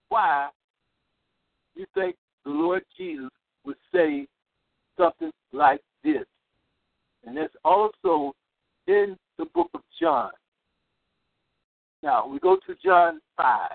[0.10, 0.50] why
[1.76, 3.30] you think the Lord Jesus
[3.66, 4.26] would say
[4.98, 6.26] something like this.
[7.26, 8.34] And that's also
[8.88, 10.32] in the book of John.
[12.02, 13.72] Now, we go to John 5.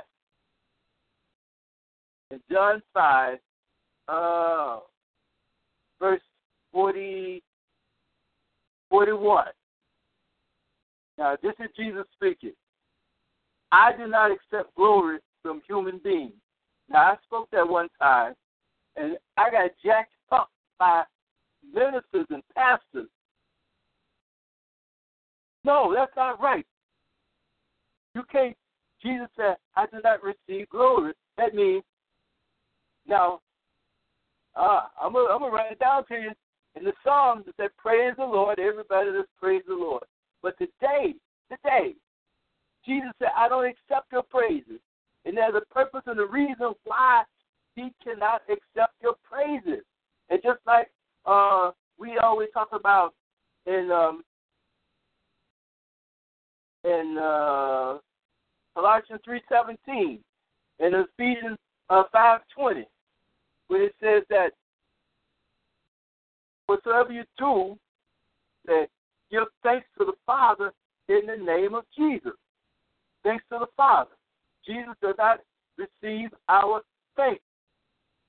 [2.33, 3.38] In John 5,
[4.09, 4.79] uh,
[6.01, 6.23] verse
[6.73, 7.42] 40,
[8.88, 9.45] 41.
[11.18, 12.55] Now, this is Jesus speaking.
[13.71, 16.33] I do not accept glory from human beings.
[16.88, 18.33] Now, I spoke that one time,
[18.97, 21.03] and I got jacked up by
[21.71, 23.11] ministers and pastors.
[25.64, 26.64] No, that's not right.
[28.14, 28.57] You can't.
[29.03, 31.85] Jesus said, "I do not receive glory." That means
[33.07, 33.41] now.
[34.55, 36.31] Uh, I'm gonna write it down to you
[36.75, 37.47] in the Psalms.
[37.47, 40.05] It said, "Praise the Lord." Everybody just praise the Lord.
[40.43, 41.15] But today,
[41.51, 41.95] today,
[42.85, 44.81] Jesus said, "I don't accept your praises,"
[45.25, 47.25] and there's a purpose and a reason why
[47.77, 49.85] he cannot accept your praises.
[50.29, 50.91] And just like
[51.25, 53.15] uh, we always talk about
[53.67, 54.23] in um,
[56.85, 57.99] in uh,
[58.75, 60.19] Colossians three seventeen,
[60.79, 62.87] and Ephesians uh, five twenty,
[63.68, 64.51] where it says that
[66.66, 67.79] whatsoever you do,
[68.66, 68.87] that
[69.31, 70.72] give thanks to the Father
[71.09, 72.33] in the name of Jesus.
[73.25, 74.11] Thanks to the Father.
[74.66, 75.40] Jesus does not
[75.77, 76.83] receive our
[77.16, 77.42] thanks.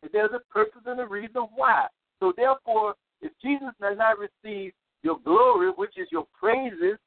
[0.02, 1.88] And there's a purpose and a reason why.
[2.19, 6.98] So therefore, if Jesus does not receive your glory, which is your praises,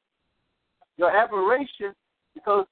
[0.97, 1.93] your admiration,
[2.33, 2.65] because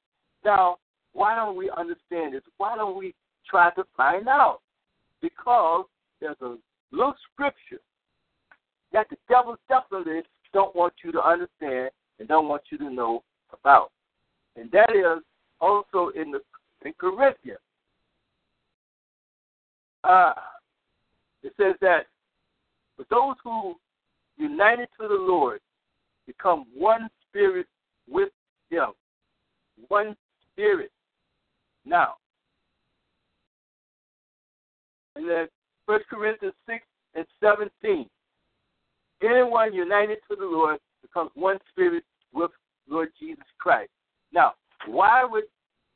[0.45, 0.77] now,
[1.13, 2.43] why don't we understand this?
[2.57, 3.15] Why don't we
[3.49, 4.59] try to find out?
[5.25, 5.85] Because
[6.21, 6.55] there's a
[6.91, 7.81] little scripture
[8.93, 10.21] that the devil definitely
[10.53, 13.91] don't want you to understand and don't want you to know about.
[14.55, 15.23] And that is
[15.59, 16.41] also in the
[16.85, 17.57] in Corinthians.
[20.03, 20.33] Uh,
[21.41, 22.05] it says that
[22.95, 23.75] but those who
[24.37, 25.59] united to the Lord
[26.27, 27.65] become one spirit
[28.07, 28.29] with
[28.69, 28.89] him.
[29.87, 30.15] One
[30.51, 30.91] spirit.
[31.83, 32.15] Now,
[35.15, 35.47] and then
[35.85, 38.09] First Corinthians six and seventeen.
[39.23, 42.51] Anyone united to the Lord becomes one spirit with
[42.89, 43.91] Lord Jesus Christ.
[44.33, 44.53] Now,
[44.87, 45.45] why would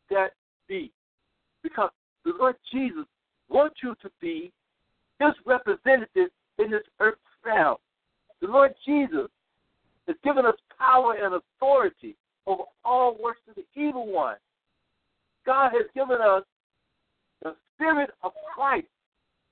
[0.09, 0.29] that
[0.67, 0.91] be?
[1.61, 1.89] Because
[2.23, 3.05] the Lord Jesus
[3.49, 4.51] wants you to be
[5.19, 7.75] his representative in this earth realm.
[8.41, 9.29] The Lord Jesus
[10.07, 12.15] has given us power and authority
[12.47, 14.37] over all works of the evil one.
[15.45, 16.43] God has given us
[17.43, 18.87] the Spirit of Christ.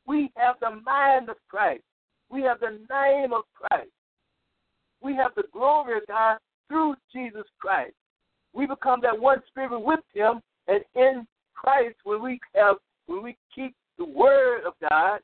[0.08, 1.84] We have the mind of Christ.
[2.30, 3.90] We have the name of Christ.
[5.02, 7.94] We have the glory of God through Jesus Christ.
[8.54, 13.38] We become that one spirit with Him and in Christ, when we have when we
[13.54, 15.20] keep the word of God,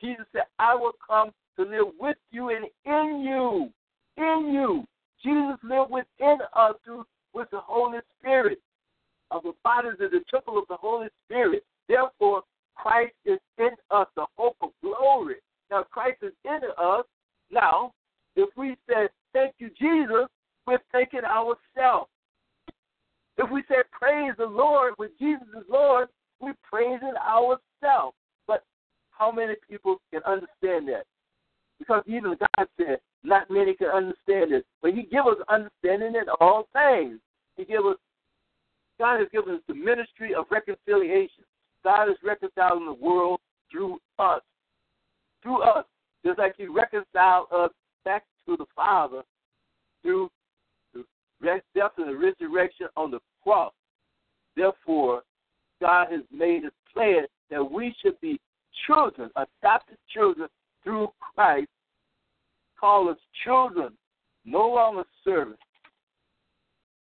[0.00, 3.70] Jesus said, I will come to live with you and in you.
[4.16, 4.84] In you.
[5.22, 7.04] Jesus lived within us through
[7.34, 8.58] with the Holy Spirit.
[9.30, 11.64] Of the bodies is the temple of the Holy Spirit.
[11.88, 12.42] Therefore,
[12.78, 15.36] Christ is in us, the hope of glory.
[15.70, 17.04] Now, Christ is in us.
[17.50, 17.92] Now,
[18.36, 20.28] if we say, Thank you, Jesus,
[20.66, 22.10] we're thanking ourselves.
[23.36, 26.08] If we say, Praise the Lord when Jesus is Lord,
[26.40, 28.16] we're praising ourselves.
[28.46, 28.64] But
[29.10, 31.04] how many people can understand that?
[31.78, 34.64] Because even God said, Not many can understand it.
[34.82, 37.18] But He gives us understanding in all things.
[37.56, 37.96] He gives us
[38.98, 41.44] God has given us the ministry of reconciliation.
[41.84, 44.42] God is reconciling the world through us.
[45.42, 45.84] Through us.
[46.24, 47.70] Just like He reconciled us
[48.04, 49.22] back to the Father
[50.02, 50.30] through
[50.94, 51.04] the
[51.42, 53.72] death and the resurrection on the cross.
[54.56, 55.22] Therefore,
[55.80, 58.40] God has made a plan that we should be
[58.86, 60.48] children, adopted children
[60.82, 61.68] through Christ.
[62.78, 63.92] Call us children,
[64.44, 65.62] no longer servants,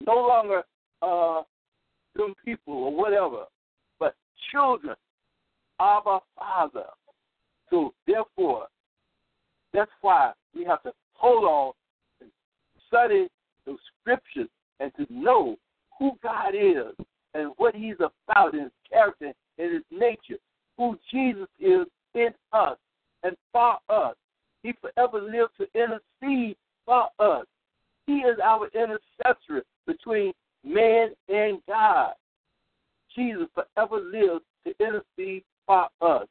[0.05, 0.63] no longer
[1.01, 1.43] uh,
[2.17, 3.45] some people or whatever,
[4.51, 4.95] children
[5.79, 6.85] of our Father.
[7.69, 8.67] So therefore,
[9.73, 11.73] that's why we have to hold on
[12.21, 12.29] and
[12.87, 13.27] study
[13.65, 14.49] the scriptures
[14.79, 15.55] and to know
[15.97, 16.93] who God is
[17.33, 20.39] and what He's about in His character and His nature,
[20.77, 22.77] who Jesus is in us
[23.23, 24.15] and for us.
[24.63, 27.45] He forever lives to intercede for us.
[28.07, 32.13] He is our intercessor between man and God.
[33.15, 36.27] Jesus forever lives to intercede for us,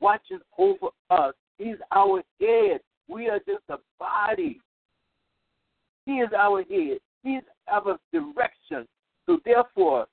[0.00, 1.34] watching over us.
[1.58, 2.80] He's our head.
[3.08, 4.60] We are just a body.
[6.06, 6.98] He is our head.
[7.22, 8.86] He's our direction.
[9.26, 10.06] So therefore,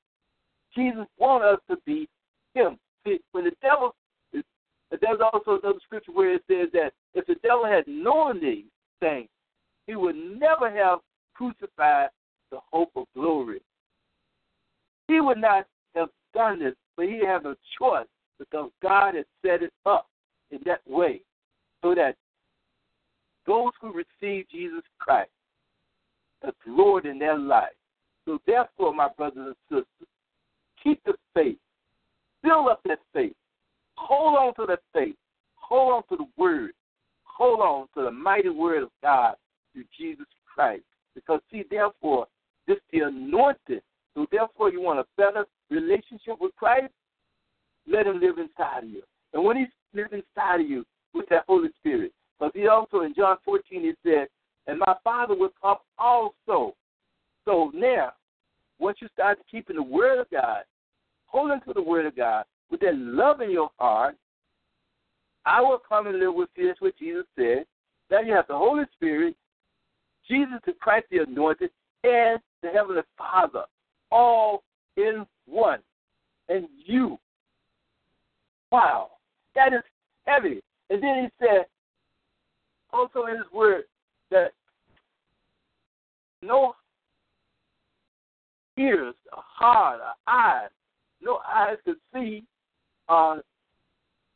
[0.76, 2.08] Jesus wants us to be
[2.54, 2.78] Him.
[3.06, 3.96] See, when the devil,
[4.34, 8.66] there's also another scripture where it says that if the devil had known these
[9.00, 9.30] things,
[9.86, 11.00] he would never have
[11.34, 12.10] crucified
[12.52, 13.62] the hope of glory.
[15.08, 15.66] He would not
[16.34, 18.08] done this, but he had a choice
[18.40, 20.08] because God had set it up
[20.52, 21.22] in that way
[21.84, 22.16] so that
[23.46, 25.30] those who receive Jesus Christ
[26.46, 27.74] as Lord in their life.
[28.26, 30.10] So therefore, my brothers and sisters,
[30.84, 31.58] keep the faith.
[32.44, 33.34] Build up that faith.
[33.96, 35.16] Hold on to that faith.
[35.56, 36.72] Hold on to the word.
[37.24, 39.36] Hold on to the mighty word of God
[39.74, 40.84] through Jesus Christ.
[41.16, 42.28] Because see, therefore,
[42.68, 43.82] this the anointed.
[44.14, 46.94] So therefore, you want a better relationship with Christ.
[47.88, 49.04] Let Him live inside of you.
[49.34, 53.14] And when He lives inside of you with that Holy Spirit, because He also in
[53.16, 54.28] John 14 He said,
[54.68, 56.76] "And my Father will come also."
[57.46, 58.14] So now,
[58.80, 60.64] once you start keeping the Word of God,
[61.28, 64.18] holding to the Word of God with that love in your heart,
[65.46, 66.68] I will come and live with you.
[66.68, 67.66] That's what Jesus said.
[68.12, 69.36] Now you have the Holy Spirit,
[70.28, 71.72] Jesus the Christ the Anointed,
[72.04, 73.64] and the Heavenly Father,
[74.12, 74.64] all
[74.98, 75.80] in one.
[76.50, 77.18] And you.
[78.72, 79.12] Wow,
[79.56, 79.84] that is
[80.26, 80.62] heavy.
[80.90, 81.66] And then he said,
[82.92, 83.84] also in his word,
[84.32, 84.52] that
[86.42, 86.74] no
[88.78, 90.70] ears, a heart, a eyes,
[91.22, 92.44] no eyes could see,
[93.10, 93.38] uh,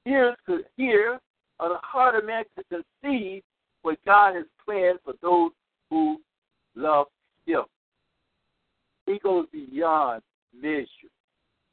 [0.06, 1.20] ears could hear,
[1.60, 3.44] or the heart of man could conceive
[3.84, 5.52] what God has planned for those
[5.90, 6.18] who
[6.76, 7.08] love
[7.46, 7.64] Him.
[9.06, 10.22] He goes beyond
[10.60, 10.88] measure,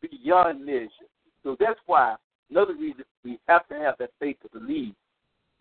[0.01, 1.09] beyond measure.
[1.43, 2.17] So that's why
[2.51, 4.95] another reason we have to have that faith to believe.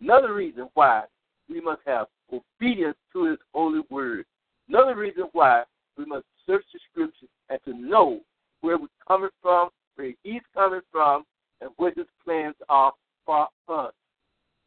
[0.00, 1.04] Another reason why
[1.48, 4.24] we must have obedience to His holy word.
[4.68, 5.64] Another reason why
[5.96, 8.20] we must search the scriptures and to know
[8.60, 11.24] where we're coming from, where He's coming from,
[11.60, 12.92] and what His plans are
[13.24, 13.92] for us.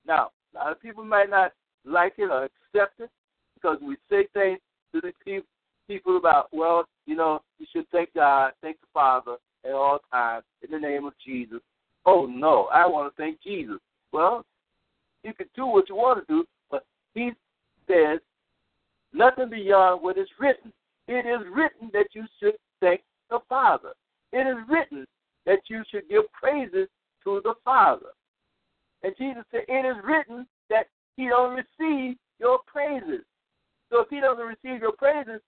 [0.05, 1.51] Now, a lot of people might not
[1.85, 3.09] like it or accept it
[3.55, 4.59] because we say things
[4.93, 5.13] to the
[5.87, 7.41] people about, well, you know,
[7.71, 11.59] should thank God, thank the Father at all times in the name of Jesus.
[12.05, 13.77] Oh no, I want to thank Jesus.
[14.11, 14.45] Well,
[15.23, 17.31] you can do what you want to do, but He
[17.87, 18.19] says
[19.13, 20.71] nothing beyond what is written.
[21.07, 23.91] It is written that you should thank the Father.
[24.31, 25.05] It is written
[25.45, 26.87] that you should give praises
[27.23, 28.07] to the Father.
[29.03, 33.25] And Jesus said, It is written that He don't receive your praises.
[33.91, 35.41] So if He doesn't receive your praises,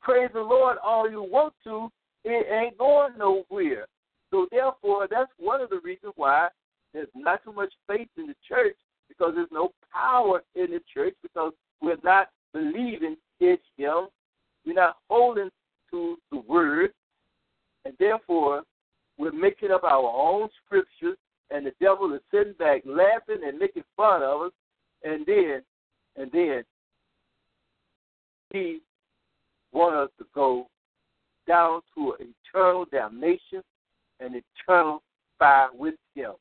[0.00, 1.88] praise the Lord all you want to.
[2.24, 3.86] It ain't going nowhere.
[4.30, 6.48] So therefore, that's one of the reasons why
[6.92, 8.76] there's not too much faith in the church
[9.08, 14.06] because there's no power in the church because we're not believing in Him.
[14.66, 15.50] We're not holding
[15.90, 16.92] to the Word,
[17.84, 18.62] and therefore
[19.18, 21.16] we're making up our own scriptures,
[21.50, 24.52] and the devil is sitting back laughing and making fun of us,
[25.02, 25.62] and then,
[26.16, 26.62] and then,
[28.52, 28.80] he
[29.72, 30.66] wants us to go
[31.46, 33.62] down to eternal damnation
[34.20, 35.02] and eternal
[35.38, 36.32] fire with him.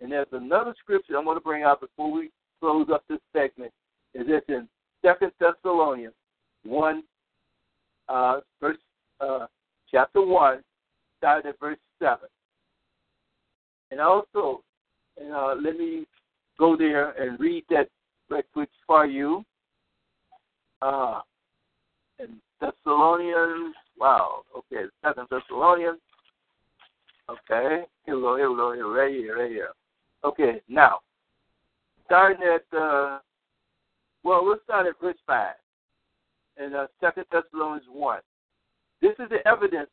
[0.00, 2.30] And there's another scripture I'm going to bring out before we
[2.60, 3.72] close up this segment.
[4.14, 4.68] Is this in
[5.04, 6.14] Second Thessalonians
[6.64, 7.02] one,
[8.08, 8.78] uh, verse
[9.20, 9.46] uh,
[9.90, 10.62] chapter one,
[11.18, 12.28] starting at verse seven.
[13.90, 14.62] And also,
[15.16, 16.06] and, uh, let me
[16.58, 17.88] go there and read that
[18.28, 19.44] right quick for you.
[20.82, 21.20] Uh,
[22.60, 26.00] Thessalonians, wow, okay, Second Thessalonians.
[27.30, 29.68] Okay, here we go, here we go, here, right here, right here.
[30.24, 30.98] Okay, now,
[32.06, 33.18] starting at, uh,
[34.24, 35.54] well, we'll start at verse 5
[36.58, 38.20] in uh, 2 Thessalonians 1.
[39.00, 39.90] This is the evidence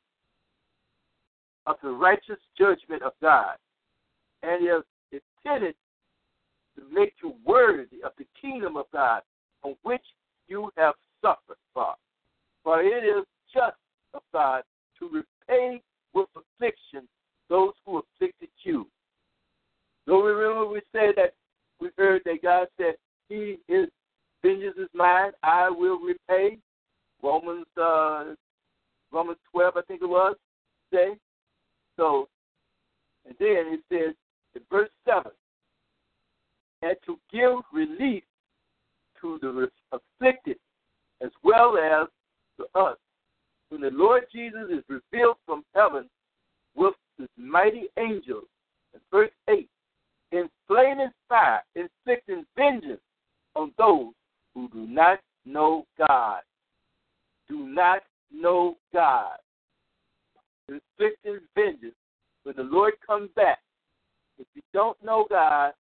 [1.68, 3.58] of the righteous judgment of God,
[4.44, 5.76] and is intended
[6.76, 9.22] to make you worthy of the kingdom of God
[9.64, 10.04] on which
[10.48, 11.94] you have suffered for.
[12.66, 13.78] For it is just
[14.16, 14.64] of God
[15.00, 15.82] to repay
[16.16, 17.08] with affliction
[17.48, 18.88] those who afflicted you.
[20.08, 21.36] Don't we remember we said that
[21.80, 22.96] we heard that God said
[23.30, 23.88] He is
[24.42, 26.58] vengeance is mine, I will repay.
[27.22, 28.34] Romans uh,
[29.12, 30.36] Romans twelve, I think it was,
[30.92, 31.16] say.
[31.98, 32.28] So
[33.28, 34.16] and then it says
[34.56, 35.32] in verse seven,
[36.82, 38.24] and to give relief
[39.22, 40.58] to the afflicted
[41.22, 42.08] as well as
[42.58, 42.98] to us.
[43.70, 46.10] When the Lord Jesus is revealed from heaven
[46.76, 48.46] with his mighty angels,
[48.94, 49.68] in verse 8,
[50.32, 53.02] in flaming fire, inflicting vengeance
[53.56, 54.14] on those
[54.54, 56.42] who do not know God.
[57.48, 58.02] Do not
[58.34, 59.38] know God.
[60.68, 61.96] Inflicting vengeance
[62.44, 63.60] when the Lord comes back.
[64.40, 65.74] If you don't know God,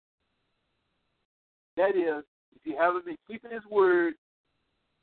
[1.77, 4.15] that is, if you haven't been keeping His word,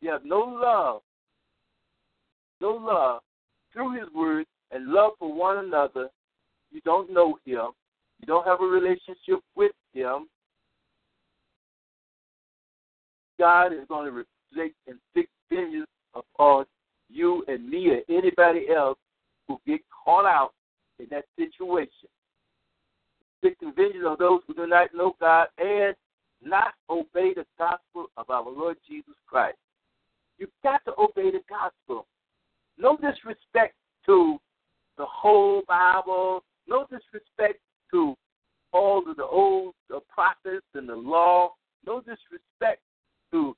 [0.02, 1.02] you have no love,
[2.62, 3.22] no love
[3.74, 6.10] through His word and love for one another,
[6.72, 7.72] you don't know Him,
[8.20, 10.28] you don't have a relationship with Him,
[13.40, 16.66] God is going to reflect and fix vengeance upon
[17.10, 18.98] you and me or anybody else
[19.48, 20.52] who get caught out
[21.00, 22.10] in that situation.
[23.42, 25.96] Fixing vengeance on those who do not know God and
[26.44, 29.58] not obey the gospel of our Lord Jesus Christ.
[30.38, 32.06] You've got to obey the gospel.
[32.80, 33.76] No disrespect
[34.06, 34.40] to
[34.98, 37.60] the whole Bible, no disrespect
[37.92, 38.16] to
[38.72, 41.52] all of the old the prophets and the law,
[41.86, 42.82] no disrespect
[43.32, 43.56] to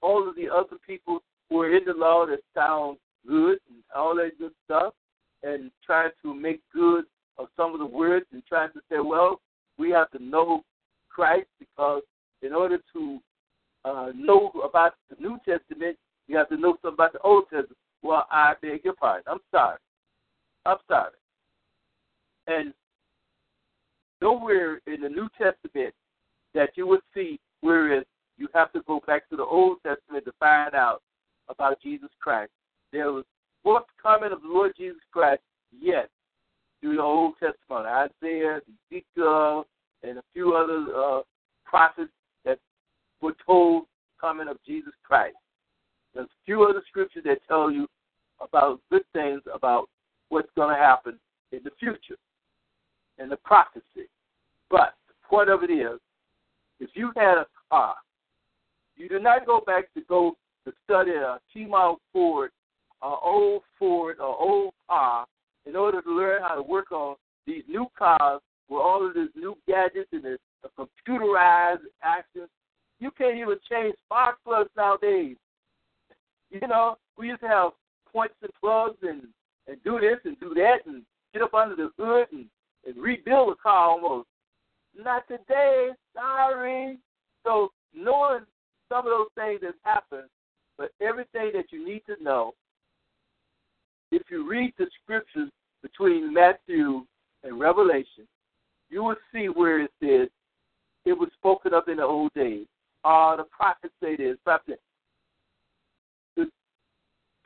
[0.00, 2.96] all of the other people who are in the law that sound
[3.26, 4.94] good and all that good stuff,
[5.42, 7.04] and trying to make good
[7.38, 9.40] of some of the words and trying to say, well,
[9.78, 10.62] we have to know
[11.10, 12.02] Christ because
[12.42, 13.18] in order to
[13.84, 15.96] uh, know about the New Testament,
[16.28, 17.76] you have to know something about the Old Testament.
[18.04, 19.24] Well, I beg your pardon.
[19.26, 19.78] I'm sorry.
[20.66, 21.12] I'm sorry.
[22.46, 22.74] And
[24.20, 25.94] nowhere in the New Testament
[26.52, 28.04] that you would see whereas
[28.36, 31.00] you have to go back to the Old Testament to find out
[31.48, 32.52] about Jesus Christ.
[32.92, 33.24] There was
[33.62, 35.40] forthcoming of the Lord Jesus Christ,
[35.72, 36.08] yes,
[36.80, 38.60] through the Old Testament, Isaiah,
[38.92, 39.64] Ezekiel,
[40.02, 41.22] and a few other uh,
[41.64, 42.12] prophets
[42.44, 42.58] that
[43.18, 43.84] foretold told
[44.20, 45.36] coming of Jesus Christ.
[46.14, 47.88] There's a few other scriptures that tell you
[48.44, 49.88] about good things about
[50.28, 51.18] what's going to happen
[51.52, 52.16] in the future
[53.18, 54.08] and the prophecy.
[54.70, 56.00] But the point of it is,
[56.80, 57.94] if you had a car,
[58.96, 62.50] you do not go back to go to study a T-Model Ford,
[63.02, 65.26] an old Ford, or old car,
[65.66, 67.16] in order to learn how to work on
[67.46, 70.38] these new cars with all of these new gadgets and the
[70.78, 72.48] computerized actions.
[73.00, 75.36] You can't even change spark plugs nowadays.
[76.50, 77.72] You know, we used to have
[78.14, 79.22] points and plugs and
[79.66, 81.02] and do this and do that and
[81.32, 82.46] get up under the hood and,
[82.86, 84.28] and rebuild a car almost.
[84.96, 86.98] Not today, sorry.
[87.44, 88.40] So knowing
[88.88, 90.28] some of those things that happen,
[90.76, 92.52] but everything that you need to know,
[94.12, 95.50] if you read the scriptures
[95.82, 97.04] between Matthew
[97.42, 98.28] and Revelation,
[98.90, 100.28] you will see where it says
[101.04, 102.66] it was spoken of in the old days.
[103.04, 104.36] Uh, the prophets say this.
[104.44, 104.80] Prophet,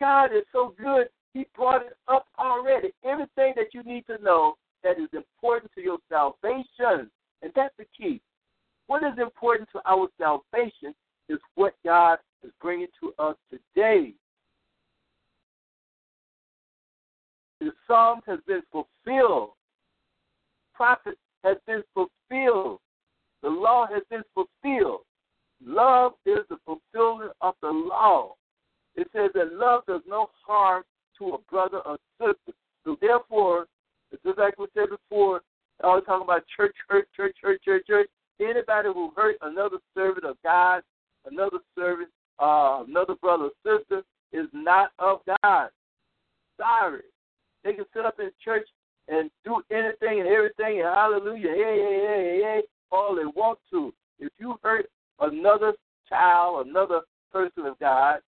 [0.01, 2.91] God is so good, He brought it up already.
[3.05, 7.11] Everything that you need to know that is important to your salvation.
[7.43, 8.21] And that's the key.
[8.87, 10.95] What is important to our salvation
[11.29, 14.15] is what God is bringing to us today.
[17.61, 19.51] The Psalms has been fulfilled
[20.79, 22.79] prophets has been fulfilled.
[23.43, 25.01] The law has been fulfilled.
[25.65, 28.35] Love is the fulfillment of the law.
[28.99, 30.83] It says that love does no harm
[31.19, 32.53] to a brother or sister.
[32.85, 33.67] So therefore,
[34.25, 35.43] just like we said before,
[35.85, 38.09] I was talking about church, church, church, church, church, church.
[38.41, 40.83] Anybody who hurt another servant of God,
[41.31, 42.09] another servant,
[42.41, 45.69] uh, another brother or sister, is not of God.
[46.57, 47.03] Sorry.
[47.63, 48.67] They can sit up in church
[49.07, 53.95] and do anything and everything and hallelujah, hey, hey, hey, hey, all they want to.
[54.19, 54.87] If you hurt
[55.21, 55.75] another
[56.09, 58.21] child, another person of God,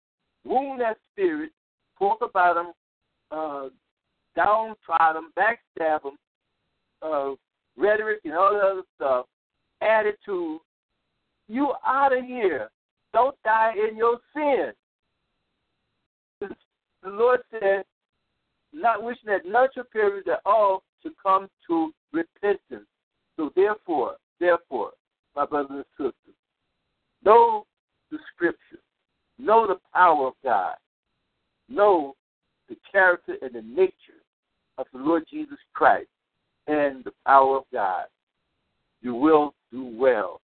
[0.45, 1.51] wound that spirit,
[1.99, 2.73] talk about them,
[3.31, 3.69] uh,
[4.37, 6.17] downtrodden, backstab them,
[7.03, 7.31] uh,
[7.77, 9.27] rhetoric and all that other stuff,
[9.81, 10.61] attitude,
[11.49, 12.71] you out of here.
[13.13, 14.73] Don't die in your sin.
[16.41, 17.85] The Lord said,
[18.73, 22.87] not wishing that none should perish, that all should come to repentance.
[23.37, 24.91] So therefore, therefore,
[25.35, 26.37] my brothers and sisters,
[27.25, 27.65] know
[28.11, 28.83] the scripture,
[29.39, 30.75] know the power of God,
[31.69, 32.15] know
[32.69, 34.23] the character and the nature
[34.79, 36.09] of the Lord Jesus Christ
[36.67, 38.05] and the power of God.
[39.01, 40.41] You will do well.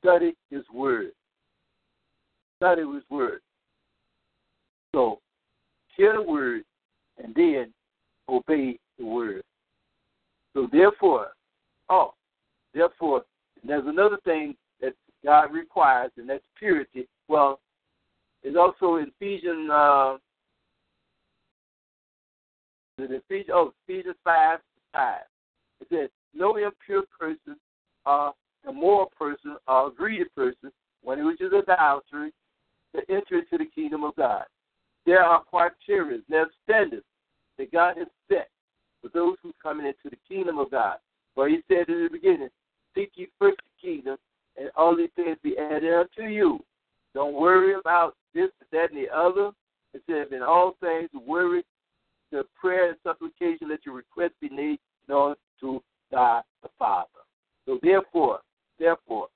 [0.00, 1.12] Study His Word.
[2.56, 3.40] Study His Word.
[4.94, 5.20] So,
[5.96, 6.62] hear the Word
[7.22, 7.72] and then
[8.28, 9.42] obey the Word.
[10.54, 11.28] So, therefore,
[11.88, 12.14] oh,
[12.74, 13.22] therefore,
[13.64, 17.06] there's another thing that God requires, and that's purity.
[17.28, 17.60] Well,
[18.42, 20.16] it's also in Ephesians, uh,
[22.98, 24.58] Ephesians, oh, Ephesians 5,
[24.92, 25.20] 5.
[25.80, 27.56] It says, no impure person,
[28.06, 28.30] uh,
[28.68, 30.70] immoral person, or greedy person,
[31.02, 32.32] when it reaches adultery,
[32.94, 34.44] to enter into the kingdom of God.
[35.06, 37.06] There are criteria, there are standards
[37.58, 38.48] that God has set
[39.00, 40.96] for those who come into the kingdom of God.
[41.34, 42.50] For he said in the beginning,
[42.94, 44.16] seek ye first the kingdom,
[44.56, 46.60] and all these things be added unto you.
[47.14, 49.50] Don't worry about this, that, and the other.
[49.94, 51.64] It says, in all things, worry,
[52.30, 57.08] the prayer and supplication, let your request be made known to God the Father.
[57.66, 58.40] So therefore,
[58.78, 59.28] therefore,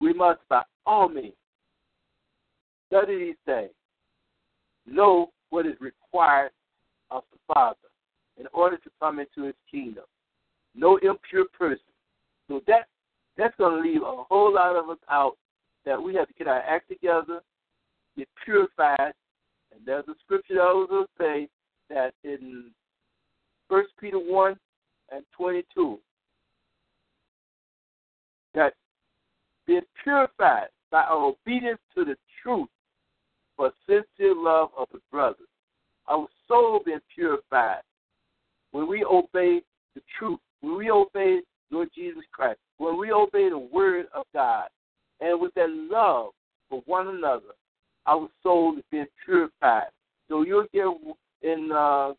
[0.00, 1.34] we must by all means
[2.88, 3.70] study these things,
[4.86, 6.50] know what is required
[7.10, 7.76] of the Father
[8.38, 10.04] in order to come into his kingdom.
[10.74, 11.78] No impure person.
[12.48, 12.86] So that
[13.36, 15.36] that's going to leave a whole lot of us out
[15.84, 17.40] that we have to get our act together,
[18.16, 19.12] get purified.
[19.72, 21.48] And there's a scripture that also say
[21.88, 22.70] that in
[23.68, 24.56] First Peter 1
[25.12, 25.98] and 22,
[28.54, 28.74] that
[29.66, 32.68] being purified by our obedience to the truth
[33.56, 35.46] for sincere love of the brothers.
[36.08, 37.82] Our soul being purified
[38.72, 39.62] when we obey
[39.94, 44.68] the truth, when we obey Lord Jesus Christ, when we obey the word of God,
[45.22, 46.30] and with that love
[46.68, 47.54] for one another,
[48.06, 49.88] our soul is being purified.
[50.28, 50.86] So you'll get
[51.42, 52.12] in uh,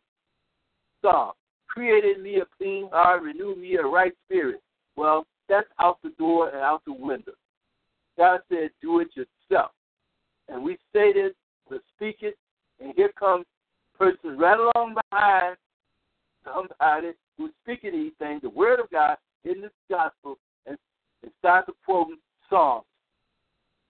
[1.02, 1.32] Psalm,
[1.68, 4.60] created me a clean heart, renew me a right spirit.
[4.96, 7.32] Well, that's out the door and out the window.
[8.16, 9.72] God said, do it yourself.
[10.48, 11.32] And we say this,
[11.68, 12.36] we speak it,
[12.80, 13.44] and here comes
[13.98, 15.56] person right along behind
[16.44, 20.76] somebody who's speaking these things, the word of God in this gospel, and,
[21.22, 22.84] and starts quoting Psalms.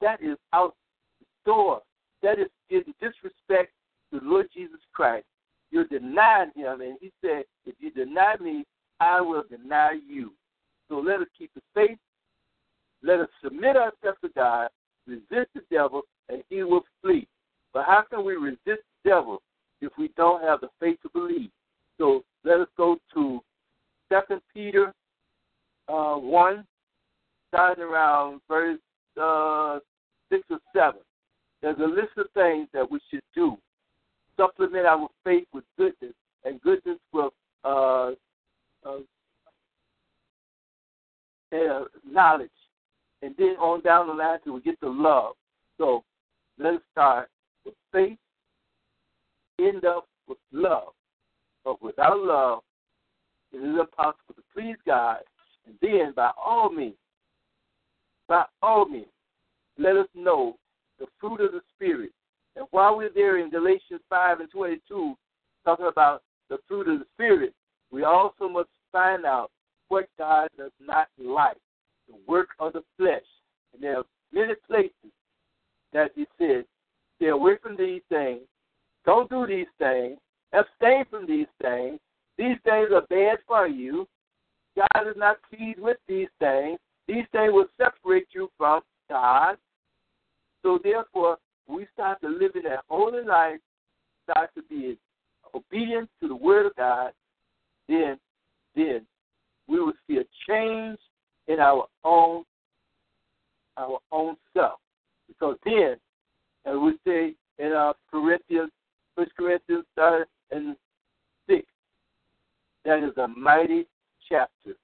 [0.01, 0.75] That is out
[1.21, 1.83] the door.
[2.23, 3.73] That is getting disrespect
[4.13, 5.27] to the Lord Jesus Christ.
[5.71, 8.65] You're denying him, and he said, if you deny me,
[9.01, 10.33] I will deny you.
[10.89, 11.99] So let us keep the faith.
[13.03, 14.69] Let us submit ourselves to God,
[15.07, 17.27] resist the devil, and he will flee.
[17.73, 19.43] But how can we resist the devil
[19.81, 21.51] if we don't have the faith to believe?
[21.99, 23.41] So let us go to
[24.11, 24.93] Second Peter
[25.89, 26.65] uh, 1,
[27.49, 28.79] starting around verse
[29.21, 29.79] uh,
[30.31, 31.01] 6 or 7.
[31.63, 33.57] There's a list of things that we should do.
[34.37, 37.33] Supplement our faith with goodness, and goodness with
[37.65, 38.11] uh,
[38.85, 38.99] uh,
[41.53, 42.51] uh, knowledge.
[43.23, 45.35] And then on down the line till we get to love.
[45.79, 46.05] So
[46.59, 47.31] let's start
[47.65, 48.19] with faith,
[49.59, 50.93] end up with love.
[51.65, 52.61] But without love,
[53.53, 55.19] it is impossible to please God.
[55.67, 56.97] And then, by all means,
[58.35, 59.07] by all means,
[59.79, 60.57] let us know
[60.99, 62.11] the fruit of the Spirit.
[62.57, 65.15] And while we're there in Galatians 5 and 22,
[65.65, 67.55] talking about the fruit of the Spirit,
[67.93, 69.53] we also must find out
[69.87, 71.59] what God does not like
[72.09, 73.23] the work of the flesh.
[73.73, 75.13] And there are many places
[75.93, 76.65] that He says,
[77.17, 78.41] stay away from these things,
[79.07, 80.19] don't do these things,
[80.53, 82.01] abstain from these things.
[82.37, 84.09] These things are bad for you.
[84.77, 86.81] God is not pleased with these things.
[87.07, 89.57] These things will separate you from God.
[90.63, 93.61] So therefore, we start to live in that holy life,
[94.29, 94.99] start to be
[95.55, 97.13] obedient to the word of God,
[97.89, 98.19] then
[98.75, 99.07] then
[99.69, 100.99] we will see a change
[101.47, 102.45] in our own
[103.77, 104.79] our own self.
[105.29, 105.97] Because then,
[106.65, 108.71] as we say in our Corinthians,
[109.17, 110.77] First Corinthians third and
[111.49, 111.67] six,
[112.85, 113.87] that is a mighty
[114.29, 114.75] chapter.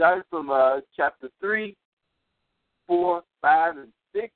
[0.00, 1.76] Starting from uh, chapter three,
[2.86, 4.32] four, five, and six,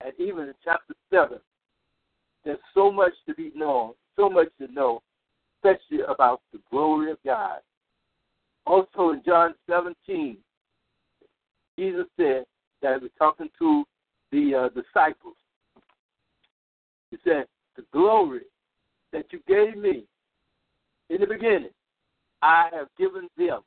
[0.00, 1.40] and even in chapter seven,
[2.44, 5.02] there's so much to be known, so much to know,
[5.56, 7.58] especially about the glory of God.
[8.64, 10.36] Also in John 17,
[11.76, 12.44] Jesus said
[12.80, 13.82] that we're talking to
[14.30, 15.34] the uh, disciples.
[17.10, 18.42] He said, The glory
[19.12, 20.04] that you gave me
[21.10, 21.70] in the beginning,
[22.40, 23.62] I have given them.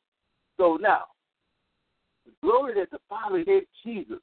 [0.58, 1.06] So now,
[2.26, 4.20] the glory that the Father gave Jesus,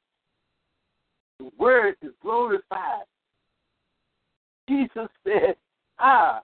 [1.39, 3.05] the Word is glorified.
[4.67, 5.55] Jesus said,
[5.99, 6.41] Ah,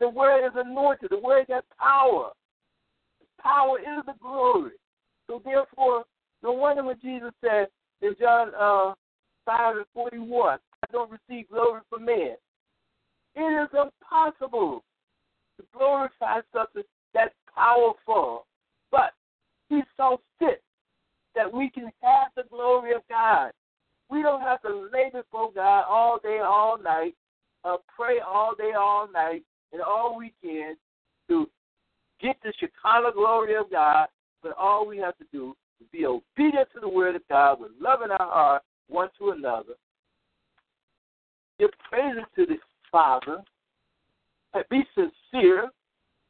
[0.00, 2.30] the Word is anointed, the Word got power.
[3.40, 4.72] Power is the glory.
[5.26, 6.04] So therefore,
[6.42, 7.68] no wonder when Jesus said
[8.02, 8.94] in John uh,
[9.44, 12.36] 5 and 41, I don't receive glory from men.
[13.34, 14.84] It is impossible
[15.58, 16.82] to glorify something
[17.14, 18.46] that's powerful.
[18.90, 19.12] But
[19.68, 20.62] he saw fit
[21.34, 23.52] that we can have the glory of God.
[24.10, 27.14] We don't have to lay before God all day, all night,
[27.64, 30.76] uh, pray all day, all night, and all weekend
[31.28, 31.48] to
[32.20, 34.08] get the Shekinah glory of God.
[34.42, 37.72] But all we have to do is be obedient to the word of God with
[37.80, 39.74] love in our heart one to another.
[41.58, 42.56] Give praises to the
[42.90, 43.42] Father,
[44.54, 45.70] and be sincere,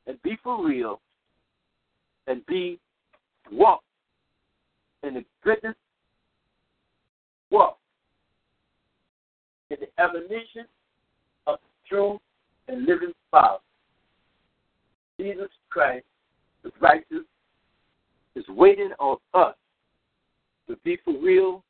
[0.07, 1.01] and be for real,
[2.29, 2.79] and be
[3.51, 3.83] walk
[5.03, 5.75] in the goodness,
[7.51, 7.79] walk
[9.71, 10.67] in the admonition
[11.47, 12.21] of the true
[12.69, 13.59] and living Father.
[15.19, 16.05] Jesus Christ,
[16.63, 17.25] the righteous,
[18.37, 19.55] is waiting on us
[20.69, 21.65] to be for real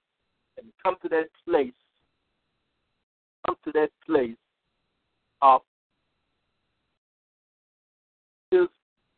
[0.58, 1.72] and come to that place,
[3.46, 4.36] come to that place
[5.40, 5.60] of
[8.50, 8.66] His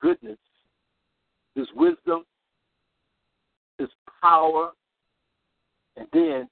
[0.00, 0.38] goodness,
[1.54, 2.24] His wisdom,
[3.78, 3.88] His
[4.22, 4.72] power,
[5.96, 6.48] and then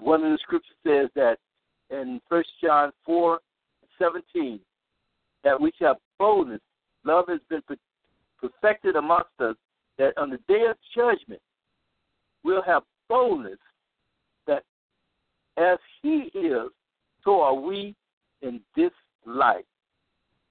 [0.00, 1.38] one of the scriptures says that
[1.90, 3.40] in First John four
[3.98, 4.60] seventeen
[5.44, 6.60] that we shall have boldness.
[7.04, 7.62] Love has been
[8.40, 9.56] perfected amongst us
[9.96, 11.40] that on the day of judgment
[12.44, 13.58] we'll have boldness
[14.46, 14.64] that
[15.56, 16.68] as he is,
[17.24, 17.94] so are we
[18.42, 18.92] in this
[19.24, 19.64] life.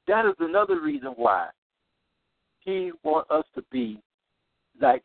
[0.08, 1.50] That is another reason why
[2.68, 4.00] he wants us to be
[4.80, 5.02] like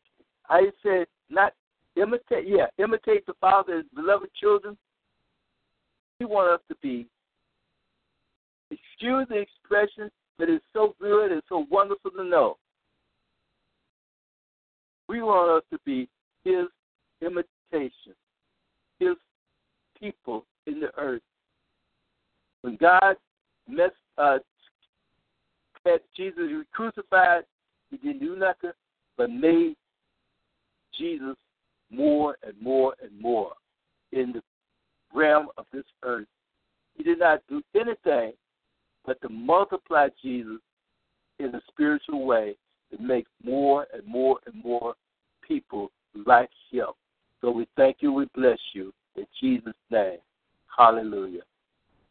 [0.51, 1.55] I said, not
[1.97, 4.77] imitate yeah, imitate the father as beloved children.
[6.19, 7.07] He wants us to be
[8.71, 12.57] excuse the expression, but it's so good and so wonderful to know.
[15.09, 16.09] We want us to be
[16.45, 16.67] his
[17.21, 18.15] imitation,
[18.99, 19.15] his
[19.99, 21.23] people in the earth.
[22.63, 23.17] When God
[23.69, 24.39] messed, uh,
[25.85, 27.43] had Jesus crucified,
[27.93, 28.73] he didn't do nothing
[29.17, 29.77] but made
[30.99, 31.37] Jesus
[31.91, 33.53] more and more and more
[34.13, 34.43] in the
[35.15, 36.27] realm of this earth.
[36.97, 38.33] He did not do anything
[39.05, 40.59] but to multiply Jesus
[41.39, 42.57] in a spiritual way
[42.91, 44.95] to make more and more and more
[45.47, 45.91] people
[46.27, 46.87] like him.
[47.41, 50.19] So we thank you, we bless you in Jesus' name.
[50.77, 51.43] Hallelujah.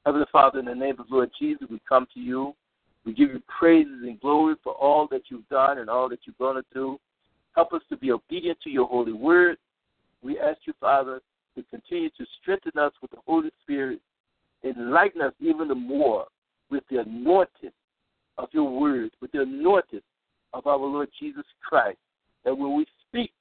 [0.05, 2.53] Heavenly Father, in the name of Lord Jesus, we come to you.
[3.05, 6.35] We give you praises and glory for all that you've done and all that you're
[6.37, 6.99] going to do.
[7.55, 9.57] Help us to be obedient to your holy word.
[10.21, 11.21] We ask you, Father,
[11.55, 13.99] to continue to strengthen us with the Holy Spirit,
[14.63, 16.25] enlighten us even the more
[16.69, 17.71] with the anointing
[18.37, 20.01] of your word, with the anointing
[20.53, 21.97] of our Lord Jesus Christ,
[22.45, 23.31] that when we speak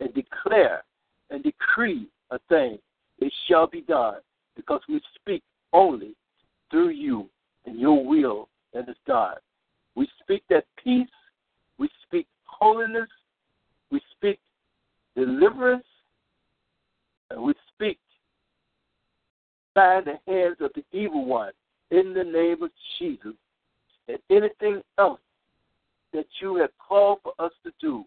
[0.00, 0.82] and declare
[1.30, 2.78] and decree a thing,
[3.18, 4.16] it shall be done,
[4.56, 5.42] because we speak
[5.72, 6.14] only
[6.70, 7.28] through you
[7.66, 9.38] and your will and it's God.
[9.94, 11.08] We speak that peace,
[11.78, 13.08] we speak holiness,
[13.90, 14.38] we speak
[15.16, 15.86] deliverance,
[17.30, 17.98] and we speak
[19.74, 21.52] by the hands of the evil one
[21.90, 23.34] in the name of Jesus.
[24.08, 25.20] And anything else
[26.12, 28.04] that you have called for us to do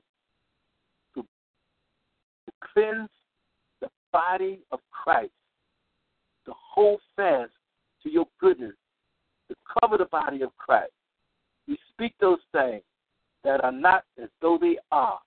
[1.16, 3.10] to, to cleanse
[3.82, 5.32] the body of Christ,
[6.46, 7.52] to hold fast
[8.04, 8.74] to your goodness,
[9.50, 10.92] to cover the body of Christ.
[11.68, 12.84] We speak those things
[13.44, 15.20] that are not as though they are.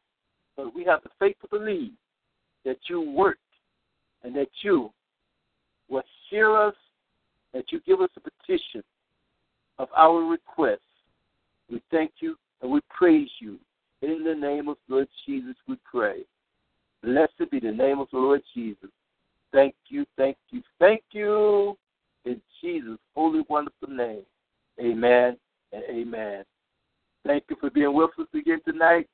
[0.56, 1.92] But we have the faith to believe
[2.64, 3.38] that you work
[4.22, 4.90] and that you
[5.88, 6.74] will hear us,
[7.54, 8.82] that you give us a petition
[9.78, 10.82] of our request.
[11.70, 13.58] We thank you and we praise you.
[14.02, 16.24] In the name of Lord Jesus, we pray.
[17.02, 18.90] Blessed be the name of the Lord Jesus.
[19.52, 21.76] Thank you, thank you, thank you.
[22.28, 24.22] In Jesus' holy, wonderful name.
[24.78, 25.38] Amen
[25.72, 26.44] and amen.
[27.24, 29.08] Thank you for being with us again tonight.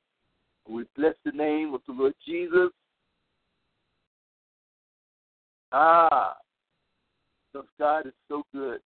[0.67, 2.71] We bless the name of the Lord Jesus.
[5.71, 6.35] Ah,
[7.53, 8.81] because God is so good.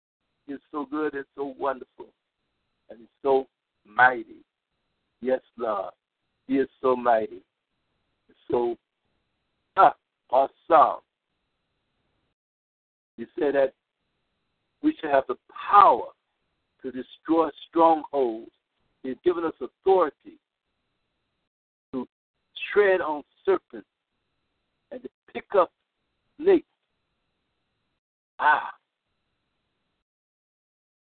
[0.45, 2.07] He is so good and so wonderful.
[2.89, 3.47] And He's so
[3.85, 4.43] mighty.
[5.21, 5.93] Yes, Lord.
[6.47, 7.43] He is so mighty.
[8.51, 8.75] So
[9.77, 9.95] ah,
[10.29, 10.99] awesome.
[13.15, 13.73] You said that
[14.83, 15.35] we should have the
[15.69, 16.05] power
[16.81, 18.51] to destroy strongholds.
[19.03, 20.37] He's given us authority
[21.91, 22.07] to
[22.73, 23.87] tread on serpents
[24.91, 25.71] and to pick up
[26.41, 26.65] snakes.
[28.39, 28.71] Ah.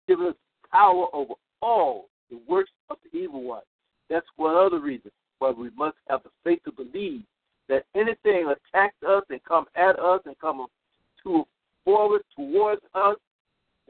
[0.09, 0.35] Given us
[0.73, 3.63] power over all the works of the evil one.
[4.09, 7.23] That's one other reason why we must have the faith to believe
[7.69, 10.67] that anything attacks us and come at us and come
[11.23, 11.45] to
[11.85, 13.17] forward towards us,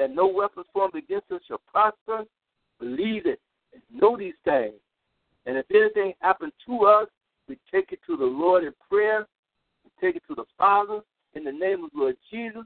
[0.01, 2.25] that no weapons formed against us shall prosper.
[2.79, 3.39] Believe it
[3.75, 4.73] and know these things.
[5.45, 7.07] And if anything happens to us,
[7.47, 9.27] we take it to the Lord in prayer.
[9.85, 11.01] We take it to the Father
[11.35, 12.63] in the name of Lord Jesus.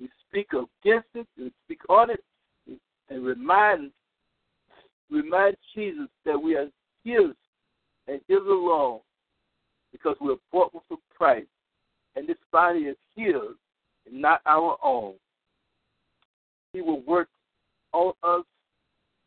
[0.00, 1.26] We speak against it.
[1.36, 2.22] We speak on it
[3.08, 3.90] and remind
[5.10, 6.68] remind Jesus that we are
[7.02, 7.34] His
[8.06, 9.00] and His alone
[9.90, 11.44] because we're bought with a price.
[12.14, 13.34] And this body is His
[14.06, 15.14] and not our own.
[16.76, 17.30] He will work
[17.94, 18.44] on us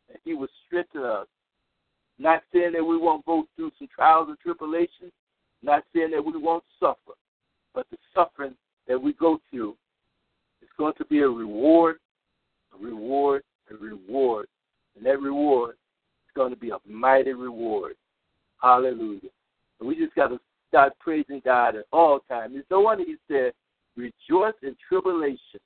[0.08, 1.26] and He will strengthen us.
[2.16, 5.10] Not saying that we won't go through some trials and tribulations,
[5.60, 7.16] not saying that we won't suffer,
[7.74, 8.54] but the suffering
[8.86, 9.74] that we go through
[10.62, 11.96] is going to be a reward,
[12.72, 14.46] a reward, a reward.
[14.96, 17.94] And that reward is going to be a mighty reward.
[18.62, 19.30] Hallelujah.
[19.80, 20.38] And we just got to
[20.68, 22.54] start praising God at all times.
[22.56, 23.54] It's no wonder he said,
[23.96, 25.58] rejoice in tribulation.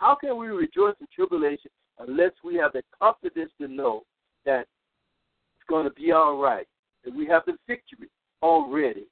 [0.00, 4.02] How can we rejoice in tribulation unless we have the confidence to know
[4.46, 6.66] that it's going to be all right,
[7.04, 8.08] that we have the victory
[8.42, 9.06] already,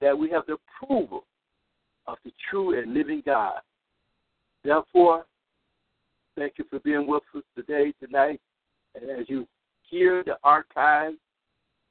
[0.00, 1.24] that we have the approval
[2.08, 3.60] of the true and living God.
[4.64, 5.26] Therefore,
[6.36, 8.40] thank you for being with us today, tonight.
[9.00, 9.46] And as you
[9.88, 11.18] hear the archives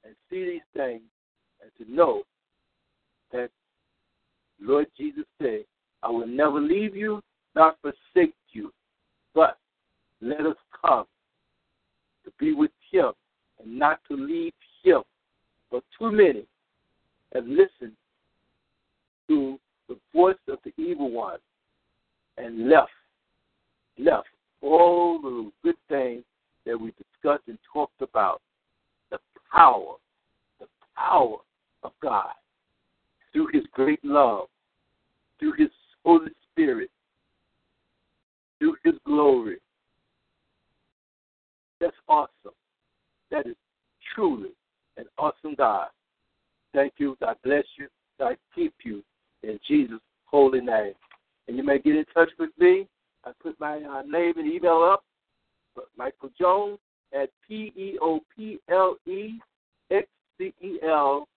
[0.03, 1.03] and see these things,
[1.61, 2.23] and to know
[3.31, 3.49] that
[4.59, 5.63] Lord Jesus said,
[6.03, 7.21] I will never leave you,
[7.55, 8.71] nor forsake you.
[9.33, 9.57] But
[10.21, 11.05] let us come
[12.23, 13.11] to be with him
[13.61, 14.53] and not to leave
[14.83, 15.01] him.
[15.71, 16.45] But too many
[17.33, 17.95] have listened
[19.27, 21.39] to the voice of the evil one
[22.37, 22.91] and left,
[23.97, 24.27] left
[24.61, 26.23] all the good things
[26.65, 28.41] that we discussed and talked about.
[29.11, 29.19] The
[29.51, 29.95] power,
[30.59, 31.37] the power
[31.83, 32.31] of God
[33.35, 34.47] through his great love,
[35.39, 35.67] through his
[36.05, 36.89] Holy Spirit,
[38.83, 39.57] his glory.
[41.79, 42.55] That's awesome.
[43.31, 43.55] That is
[44.13, 44.49] truly
[44.97, 45.87] an awesome God.
[46.73, 47.17] Thank you.
[47.21, 47.87] God bless you.
[48.19, 49.03] God keep you
[49.43, 50.93] in Jesus' holy name.
[51.47, 52.87] And you may get in touch with me.
[53.23, 55.03] I put my uh, name and email up.
[55.97, 56.79] Michael Jones
[57.13, 59.39] at P E O P L E
[59.91, 60.07] X
[60.37, 61.27] C E L,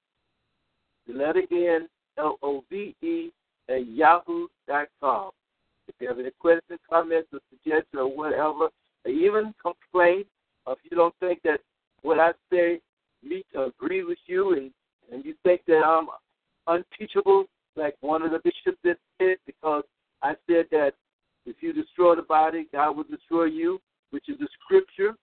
[1.07, 3.31] the letter N L O V E
[3.69, 5.31] at yahoo.com.
[5.89, 8.69] If you have any questions, comments, or suggestions, or whatever,
[9.05, 10.31] or even complaints,
[10.67, 11.61] or if you don't think that
[12.03, 12.81] what I say
[13.23, 14.71] meet agree with you, and,
[15.13, 16.09] and you think that I'm
[16.67, 17.45] unteachable,
[17.77, 19.85] like one of the bishops that said, because
[20.23, 20.93] I said that
[21.47, 23.81] if you destroy the body, God will destroy you,
[24.11, 25.15] which is the scripture,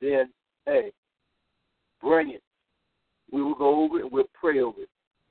[0.00, 0.30] then,
[0.66, 0.92] hey,
[2.00, 2.42] bring it.
[3.30, 4.88] We will go over it and we'll pray over it.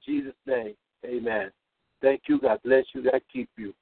[0.07, 0.73] In Jesus' name,
[1.05, 1.51] amen.
[2.01, 2.39] Thank you.
[2.39, 3.03] God bless you.
[3.03, 3.73] God keep you.